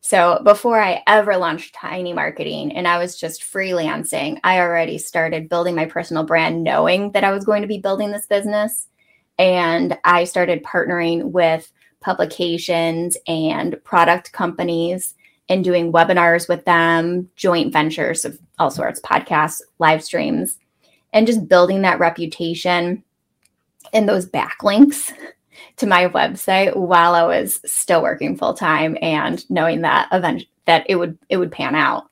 So 0.00 0.40
before 0.44 0.78
I 0.78 1.02
ever 1.06 1.38
launched 1.38 1.74
Tiny 1.74 2.12
Marketing 2.12 2.76
and 2.76 2.86
I 2.86 2.98
was 2.98 3.18
just 3.18 3.42
freelancing, 3.42 4.38
I 4.44 4.60
already 4.60 4.98
started 4.98 5.48
building 5.48 5.74
my 5.74 5.86
personal 5.86 6.24
brand 6.24 6.62
knowing 6.62 7.12
that 7.12 7.24
I 7.24 7.32
was 7.32 7.46
going 7.46 7.62
to 7.62 7.68
be 7.68 7.78
building 7.78 8.10
this 8.10 8.26
business. 8.26 8.86
And 9.38 9.98
I 10.04 10.24
started 10.24 10.62
partnering 10.62 11.32
with 11.32 11.72
publications 12.00 13.16
and 13.26 13.82
product 13.82 14.32
companies 14.32 15.14
and 15.48 15.64
doing 15.64 15.90
webinars 15.90 16.50
with 16.50 16.66
them, 16.66 17.30
joint 17.34 17.72
ventures 17.72 18.26
of 18.26 18.38
all 18.58 18.70
sorts, 18.70 19.00
podcasts, 19.00 19.62
live 19.78 20.04
streams. 20.04 20.58
and 21.14 21.28
just 21.28 21.48
building 21.48 21.82
that 21.82 22.00
reputation 22.00 23.02
and 23.92 24.08
those 24.08 24.26
backlinks 24.26 25.12
to 25.76 25.86
my 25.86 26.08
website 26.08 26.76
while 26.76 27.14
I 27.14 27.24
was 27.24 27.60
still 27.64 28.02
working 28.02 28.36
full 28.36 28.54
time 28.54 28.96
and 29.00 29.48
knowing 29.50 29.82
that 29.82 30.08
event 30.12 30.44
that 30.66 30.86
it 30.88 30.96
would 30.96 31.18
it 31.28 31.36
would 31.36 31.52
pan 31.52 31.74
out. 31.74 32.04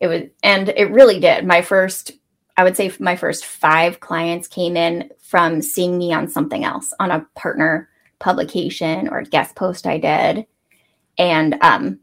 It 0.00 0.08
would 0.08 0.30
and 0.42 0.68
it 0.68 0.90
really 0.90 1.20
did. 1.20 1.46
My 1.46 1.62
first 1.62 2.12
I 2.56 2.64
would 2.64 2.76
say 2.76 2.92
my 3.00 3.16
first 3.16 3.44
5 3.44 3.98
clients 3.98 4.46
came 4.46 4.76
in 4.76 5.10
from 5.20 5.60
seeing 5.60 5.98
me 5.98 6.12
on 6.12 6.28
something 6.28 6.64
else 6.64 6.92
on 7.00 7.10
a 7.10 7.26
partner 7.34 7.88
publication 8.20 9.08
or 9.08 9.22
guest 9.22 9.56
post 9.56 9.86
I 9.86 9.98
did. 9.98 10.46
And 11.18 11.56
um 11.62 12.00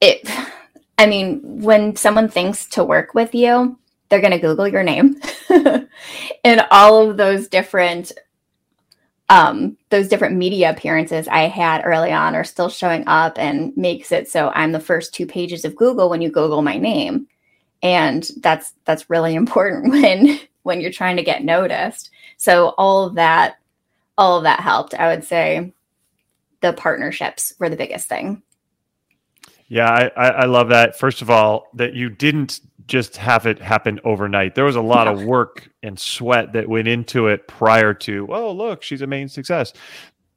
it 0.00 0.28
I 0.98 1.06
mean, 1.06 1.60
when 1.60 1.94
someone 1.94 2.28
thinks 2.28 2.66
to 2.70 2.82
work 2.82 3.12
with 3.12 3.34
you, 3.34 3.78
they're 4.08 4.20
going 4.20 4.32
to 4.32 4.38
Google 4.38 4.68
your 4.68 4.82
name. 4.82 5.20
and 6.44 6.66
all 6.70 7.10
of 7.10 7.16
those 7.16 7.48
different 7.48 8.12
um, 9.28 9.76
those 9.90 10.08
different 10.08 10.36
media 10.36 10.70
appearances 10.70 11.26
I 11.26 11.48
had 11.48 11.82
early 11.84 12.12
on 12.12 12.36
are 12.36 12.44
still 12.44 12.68
showing 12.68 13.08
up 13.08 13.38
and 13.38 13.76
makes 13.76 14.12
it 14.12 14.28
so 14.28 14.50
I'm 14.54 14.70
the 14.70 14.78
first 14.78 15.14
two 15.14 15.26
pages 15.26 15.64
of 15.64 15.74
Google 15.74 16.08
when 16.08 16.22
you 16.22 16.30
Google 16.30 16.62
my 16.62 16.78
name. 16.78 17.26
And 17.82 18.28
that's 18.38 18.72
that's 18.84 19.10
really 19.10 19.34
important 19.42 19.92
when 19.92 20.38
when 20.62 20.80
you're 20.80 20.92
trying 20.92 21.16
to 21.16 21.22
get 21.22 21.44
noticed. 21.44 22.10
So 22.36 22.68
all 22.78 23.04
of 23.04 23.14
that, 23.16 23.56
all 24.16 24.38
of 24.38 24.44
that 24.44 24.60
helped. 24.60 24.94
I 24.94 25.08
would 25.08 25.24
say 25.24 25.72
the 26.60 26.72
partnerships 26.72 27.54
were 27.58 27.68
the 27.68 27.76
biggest 27.76 28.08
thing. 28.08 28.42
Yeah, 29.68 30.10
I, 30.16 30.28
I 30.28 30.44
love 30.44 30.68
that. 30.68 30.98
First 30.98 31.22
of 31.22 31.30
all, 31.30 31.68
that 31.74 31.94
you 31.94 32.08
didn't 32.08 32.60
just 32.86 33.16
have 33.16 33.46
it 33.46 33.60
happen 33.60 34.00
overnight. 34.04 34.54
There 34.54 34.64
was 34.64 34.76
a 34.76 34.80
lot 34.80 35.08
of 35.08 35.24
work 35.24 35.68
and 35.82 35.98
sweat 35.98 36.52
that 36.52 36.68
went 36.68 36.88
into 36.88 37.26
it 37.26 37.48
prior 37.48 37.92
to. 37.94 38.28
Oh, 38.30 38.52
look, 38.52 38.82
she's 38.82 39.02
a 39.02 39.06
main 39.06 39.28
success. 39.28 39.72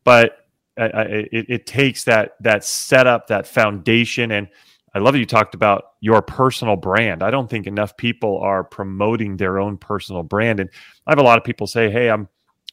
But 0.03 0.45
I, 0.77 0.85
I, 0.85 1.01
it, 1.03 1.45
it 1.49 1.65
takes 1.67 2.03
that 2.05 2.35
that 2.41 2.63
setup, 2.63 3.27
that 3.27 3.47
foundation, 3.47 4.31
and 4.31 4.47
I 4.95 4.99
love 4.99 5.13
that 5.13 5.19
you 5.19 5.25
talked 5.25 5.53
about 5.53 5.83
your 6.01 6.21
personal 6.21 6.75
brand. 6.75 7.21
I 7.21 7.29
don't 7.29 7.49
think 7.49 7.67
enough 7.67 7.95
people 7.97 8.39
are 8.39 8.63
promoting 8.63 9.37
their 9.37 9.59
own 9.59 9.77
personal 9.77 10.23
brand, 10.23 10.59
and 10.59 10.69
I 11.05 11.11
have 11.11 11.19
a 11.19 11.23
lot 11.23 11.37
of 11.37 11.43
people 11.43 11.67
say, 11.67 11.91
"Hey, 11.91 12.09
I'm 12.09 12.27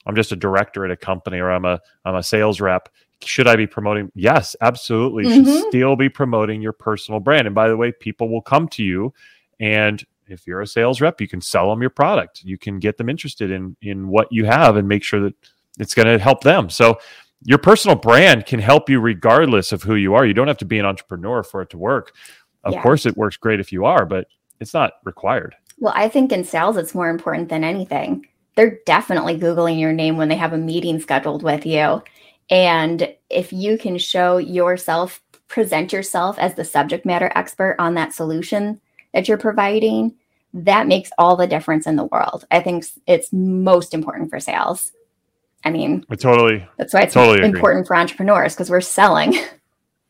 I'm 0.07 0.15
just 0.15 0.33
a 0.33 0.37
director 0.37 0.85
at 0.85 0.91
a 0.91 0.97
company, 0.97 1.39
or 1.39 1.51
I'm 1.51 1.65
a 1.65 1.81
I'm 2.05 2.15
a 2.15 2.23
sales 2.23 2.61
rep." 2.61 2.89
Should 3.25 3.49
I 3.49 3.57
be 3.57 3.67
promoting? 3.67 4.13
Yes, 4.15 4.55
absolutely. 4.61 5.25
You 5.25 5.43
mm-hmm. 5.43 5.51
should 5.51 5.69
still 5.69 5.97
be 5.97 6.11
promoting 6.11 6.61
your 6.61 6.75
personal 6.75 7.19
brand. 7.19 7.47
And 7.47 7.55
by 7.55 7.67
the 7.67 7.77
way, 7.77 7.91
people 7.91 8.29
will 8.29 8.43
come 8.43 8.69
to 8.69 8.85
you 8.85 9.13
and 9.61 10.05
if 10.29 10.47
you're 10.47 10.61
a 10.61 10.67
sales 10.67 11.01
rep, 11.01 11.21
you 11.21 11.29
can 11.29 11.41
sell 11.41 11.71
them 11.71 11.81
your 11.81 11.91
product. 11.91 12.43
You 12.43 12.59
can 12.59 12.79
get 12.79 12.97
them 12.97 13.09
interested 13.09 13.51
in 13.51 13.77
in 13.83 14.09
what 14.09 14.29
you 14.31 14.45
have 14.45 14.77
and 14.77 14.89
make 14.89 15.03
sure 15.03 15.21
that 15.21 15.35
it's 15.79 15.95
going 15.95 16.07
to 16.07 16.19
help 16.19 16.43
them. 16.43 16.71
So 16.71 16.99
your 17.43 17.59
personal 17.59 17.97
brand 17.97 18.47
can 18.47 18.59
help 18.59 18.89
you 18.89 19.01
regardless 19.01 19.73
of 19.73 19.83
who 19.83 19.95
you 19.95 20.15
are. 20.15 20.27
You 20.27 20.35
don't 20.35 20.49
have 20.49 20.59
to 20.59 20.65
be 20.65 20.79
an 20.79 20.87
entrepreneur 20.87 21.43
for 21.43 21.63
it 21.63 21.71
to 21.71 21.79
work. 21.79 22.13
Of 22.65 22.75
yeah. 22.75 22.83
course, 22.83 23.07
it 23.07 23.17
works 23.17 23.37
great 23.37 23.61
if 23.61 23.71
you 23.73 23.85
are, 23.85 24.05
but 24.05 24.27
it's 24.59 24.75
not 24.75 24.95
required. 25.05 25.55
Well, 25.79 25.93
I 25.95 26.09
think 26.09 26.33
in 26.33 26.45
sales, 26.45 26.77
it's 26.77 26.95
more 26.95 27.11
important 27.11 27.49
than 27.49 27.63
anything. 27.63 28.27
They're 28.55 28.79
definitely 28.87 29.39
Googling 29.39 29.79
your 29.79 29.93
name 29.93 30.17
when 30.17 30.29
they 30.29 30.37
have 30.37 30.55
a 30.55 30.59
meeting 30.59 30.99
scheduled 30.99 31.43
with 31.43 31.67
you. 31.67 32.03
And 32.49 33.15
if 33.29 33.53
you 33.53 33.77
can 33.77 33.99
show 33.99 34.39
yourself, 34.39 35.21
present 35.47 35.93
yourself 35.93 36.39
as 36.39 36.55
the 36.55 36.65
subject 36.65 37.05
matter 37.05 37.31
expert 37.35 37.77
on 37.79 37.95
that 37.95 38.15
solution, 38.15 38.81
that 39.17 39.29
you're 39.29 39.39
providing, 39.39 40.15
that 40.53 40.87
makes 40.87 41.11
all 41.17 41.37
the 41.37 41.47
difference 41.47 41.87
in 41.87 41.97
the 41.97 42.05
world. 42.05 42.45
I 42.51 42.61
think 42.61 42.85
it's 43.07 43.33
most 43.33 43.95
important 43.95 44.29
for 44.29 44.39
sales. 44.39 44.93
I 45.65 45.71
mean, 45.71 46.05
I 46.11 46.17
totally. 46.17 46.69
That's 46.77 46.93
why 46.93 47.01
it's 47.01 47.15
totally 47.15 47.43
important 47.43 47.81
agree. 47.81 47.89
for 47.89 47.97
entrepreneurs 47.97 48.53
because 48.53 48.69
we're 48.69 48.83
selling. 48.83 49.35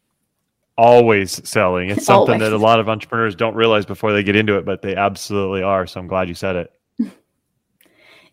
Always 0.76 1.48
selling. 1.48 1.88
It's 1.88 2.04
something 2.04 2.34
Always. 2.34 2.50
that 2.50 2.52
a 2.52 2.58
lot 2.58 2.80
of 2.80 2.88
entrepreneurs 2.88 3.36
don't 3.36 3.54
realize 3.54 3.86
before 3.86 4.12
they 4.12 4.24
get 4.24 4.34
into 4.34 4.58
it, 4.58 4.66
but 4.66 4.82
they 4.82 4.96
absolutely 4.96 5.62
are. 5.62 5.86
So 5.86 6.00
I'm 6.00 6.08
glad 6.08 6.28
you 6.28 6.34
said 6.34 6.56
it. 6.56 6.72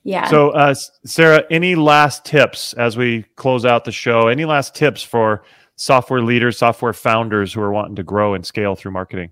yeah. 0.03 0.27
So, 0.27 0.49
uh, 0.49 0.73
Sarah, 1.05 1.43
any 1.51 1.75
last 1.75 2.25
tips 2.25 2.73
as 2.73 2.97
we 2.97 3.23
close 3.35 3.63
out 3.63 3.85
the 3.85 3.91
show? 3.91 4.27
Any 4.27 4.43
last 4.43 4.73
tips 4.73 5.03
for 5.03 5.43
software 5.75 6.21
leaders, 6.21 6.57
software 6.57 6.93
founders 6.93 7.53
who 7.53 7.61
are 7.61 7.71
wanting 7.71 7.95
to 7.97 8.03
grow 8.03 8.33
and 8.33 8.43
scale 8.43 8.75
through 8.75 8.91
marketing? 8.91 9.31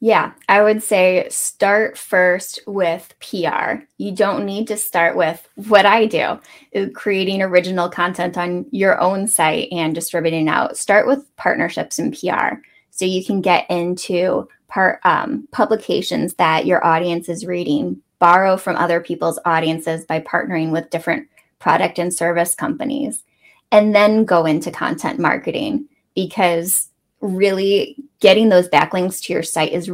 Yeah, 0.00 0.32
I 0.46 0.62
would 0.62 0.82
say 0.82 1.26
start 1.30 1.96
first 1.96 2.60
with 2.66 3.14
PR. 3.20 3.84
You 3.96 4.12
don't 4.12 4.44
need 4.44 4.68
to 4.68 4.76
start 4.76 5.16
with 5.16 5.48
what 5.68 5.86
I 5.86 6.04
do, 6.04 6.38
uh, 6.74 6.86
creating 6.94 7.40
original 7.40 7.88
content 7.88 8.36
on 8.36 8.66
your 8.72 9.00
own 9.00 9.26
site 9.26 9.68
and 9.72 9.94
distributing 9.94 10.48
out. 10.50 10.76
Start 10.76 11.06
with 11.06 11.34
partnerships 11.36 11.98
and 11.98 12.12
PR 12.12 12.56
so 12.90 13.06
you 13.06 13.24
can 13.24 13.40
get 13.40 13.70
into 13.70 14.46
part 14.68 15.00
um, 15.04 15.48
publications 15.50 16.34
that 16.34 16.66
your 16.66 16.84
audience 16.84 17.30
is 17.30 17.46
reading. 17.46 18.02
Borrow 18.18 18.58
from 18.58 18.76
other 18.76 19.00
people's 19.00 19.38
audiences 19.46 20.04
by 20.04 20.20
partnering 20.20 20.72
with 20.72 20.90
different 20.90 21.28
product 21.58 21.98
and 21.98 22.12
service 22.12 22.54
companies, 22.54 23.24
and 23.72 23.94
then 23.94 24.24
go 24.24 24.44
into 24.44 24.70
content 24.70 25.18
marketing 25.18 25.88
because 26.14 26.88
really 27.20 27.96
getting 28.20 28.48
those 28.48 28.68
backlinks 28.68 29.22
to 29.22 29.32
your 29.32 29.42
site 29.42 29.72
is 29.72 29.90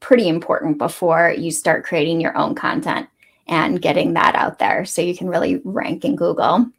pretty 0.00 0.28
important 0.28 0.78
before 0.78 1.34
you 1.36 1.50
start 1.50 1.84
creating 1.84 2.20
your 2.20 2.36
own 2.36 2.54
content 2.54 3.08
and 3.46 3.82
getting 3.82 4.14
that 4.14 4.34
out 4.34 4.58
there 4.58 4.84
so 4.84 5.02
you 5.02 5.16
can 5.16 5.28
really 5.28 5.60
rank 5.64 6.04
in 6.04 6.16
Google. 6.16 6.70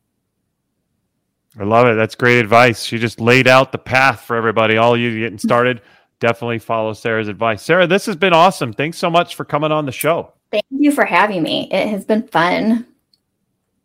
I 1.60 1.64
love 1.64 1.88
it. 1.88 1.96
That's 1.96 2.16
great 2.16 2.40
advice. 2.40 2.84
She 2.84 2.98
just 2.98 3.20
laid 3.20 3.48
out 3.48 3.72
the 3.72 3.78
path 3.78 4.22
for 4.22 4.36
everybody. 4.36 4.78
All 4.78 4.98
you 4.98 5.20
getting 5.20 5.38
started, 5.38 5.82
definitely 6.20 6.60
follow 6.60 6.94
Sarah's 6.94 7.28
advice. 7.28 7.62
Sarah, 7.62 7.88
this 7.88 8.06
has 8.06 8.16
been 8.16 8.34
awesome. 8.34 8.74
Thanks 8.74 8.98
so 8.98 9.10
much 9.10 9.36
for 9.36 9.44
coming 9.44 9.72
on 9.72 9.86
the 9.86 9.92
show. 9.92 10.34
Thank 10.52 10.66
you 10.70 10.92
for 10.92 11.06
having 11.06 11.44
me. 11.44 11.70
It 11.72 11.88
has 11.90 12.06
been 12.06 12.28
fun. 12.28 12.86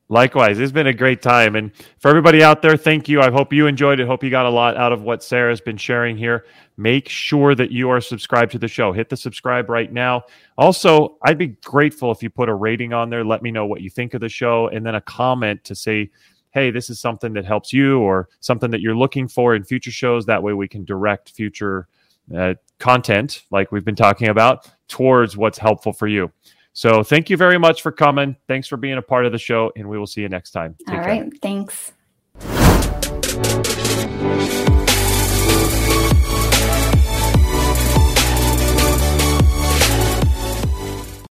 Likewise, 0.09 0.61
it's 0.61 0.71
been 0.71 0.87
a 0.87 0.95
great 0.95 1.21
time. 1.21 1.57
And 1.57 1.73
for 1.99 2.09
everybody 2.09 2.43
out 2.43 2.63
there, 2.63 2.77
thank 2.77 3.09
you. 3.09 3.21
I 3.21 3.31
hope 3.31 3.53
you 3.53 3.67
enjoyed 3.67 3.99
it. 3.99 4.07
Hope 4.07 4.23
you 4.23 4.31
got 4.31 4.47
a 4.47 4.51
lot 4.51 4.77
out 4.77 4.93
of 4.93 5.03
what 5.03 5.23
Sarah's 5.23 5.61
been 5.61 5.77
sharing 5.77 6.17
here. 6.17 6.45
Make 6.77 7.09
sure 7.09 7.57
that 7.57 7.73
you 7.73 7.91
are 7.91 8.01
subscribed 8.01 8.53
to 8.53 8.59
the 8.59 8.69
show. 8.69 8.93
Hit 8.93 9.09
the 9.09 9.17
subscribe 9.17 9.69
right 9.69 9.93
now. 9.93 10.23
Also, 10.57 11.19
I'd 11.25 11.39
be 11.39 11.49
grateful 11.65 12.13
if 12.13 12.23
you 12.23 12.31
put 12.31 12.49
a 12.49 12.55
rating 12.55 12.93
on 12.93 13.11
there. 13.11 13.25
Let 13.25 13.43
me 13.43 13.51
know 13.51 13.67
what 13.67 13.81
you 13.81 13.91
think 13.91 14.15
of 14.15 14.21
the 14.21 14.29
show 14.29 14.69
and 14.69 14.87
then 14.87 14.95
a 14.95 15.01
comment 15.01 15.65
to 15.65 15.75
say, 15.75 16.11
hey, 16.51 16.71
this 16.71 16.89
is 16.89 17.01
something 17.01 17.33
that 17.33 17.45
helps 17.45 17.73
you 17.73 17.99
or 17.99 18.29
something 18.39 18.71
that 18.71 18.81
you're 18.81 18.97
looking 18.97 19.27
for 19.27 19.57
in 19.57 19.65
future 19.65 19.91
shows. 19.91 20.25
That 20.25 20.43
way 20.43 20.53
we 20.53 20.69
can 20.69 20.85
direct 20.85 21.31
future 21.33 21.89
uh, 22.35 22.55
content, 22.79 23.43
like 23.51 23.73
we've 23.73 23.85
been 23.85 23.97
talking 23.97 24.29
about, 24.29 24.71
towards 24.89 25.37
what's 25.37 25.59
helpful 25.59 25.93
for 25.93 26.07
you. 26.07 26.31
So 26.77 27.03
thank 27.03 27.31
you 27.31 27.39
very 27.39 27.59
much 27.59 27.81
for 27.81 27.91
coming. 27.91 28.37
Thanks 28.49 28.69
for 28.69 28.77
being 28.77 28.99
a 28.99 29.03
part 29.03 29.25
of 29.25 29.33
the 29.33 29.39
show, 29.39 29.73
and 29.77 29.89
we 29.89 29.99
will 29.99 30.07
see 30.07 30.21
you 30.21 30.29
next 30.29 30.51
time. 30.51 30.77
Take 30.87 30.99
All 30.99 31.05
right. 31.07 31.23
Care. 31.23 31.31
Thanks. 31.41 31.93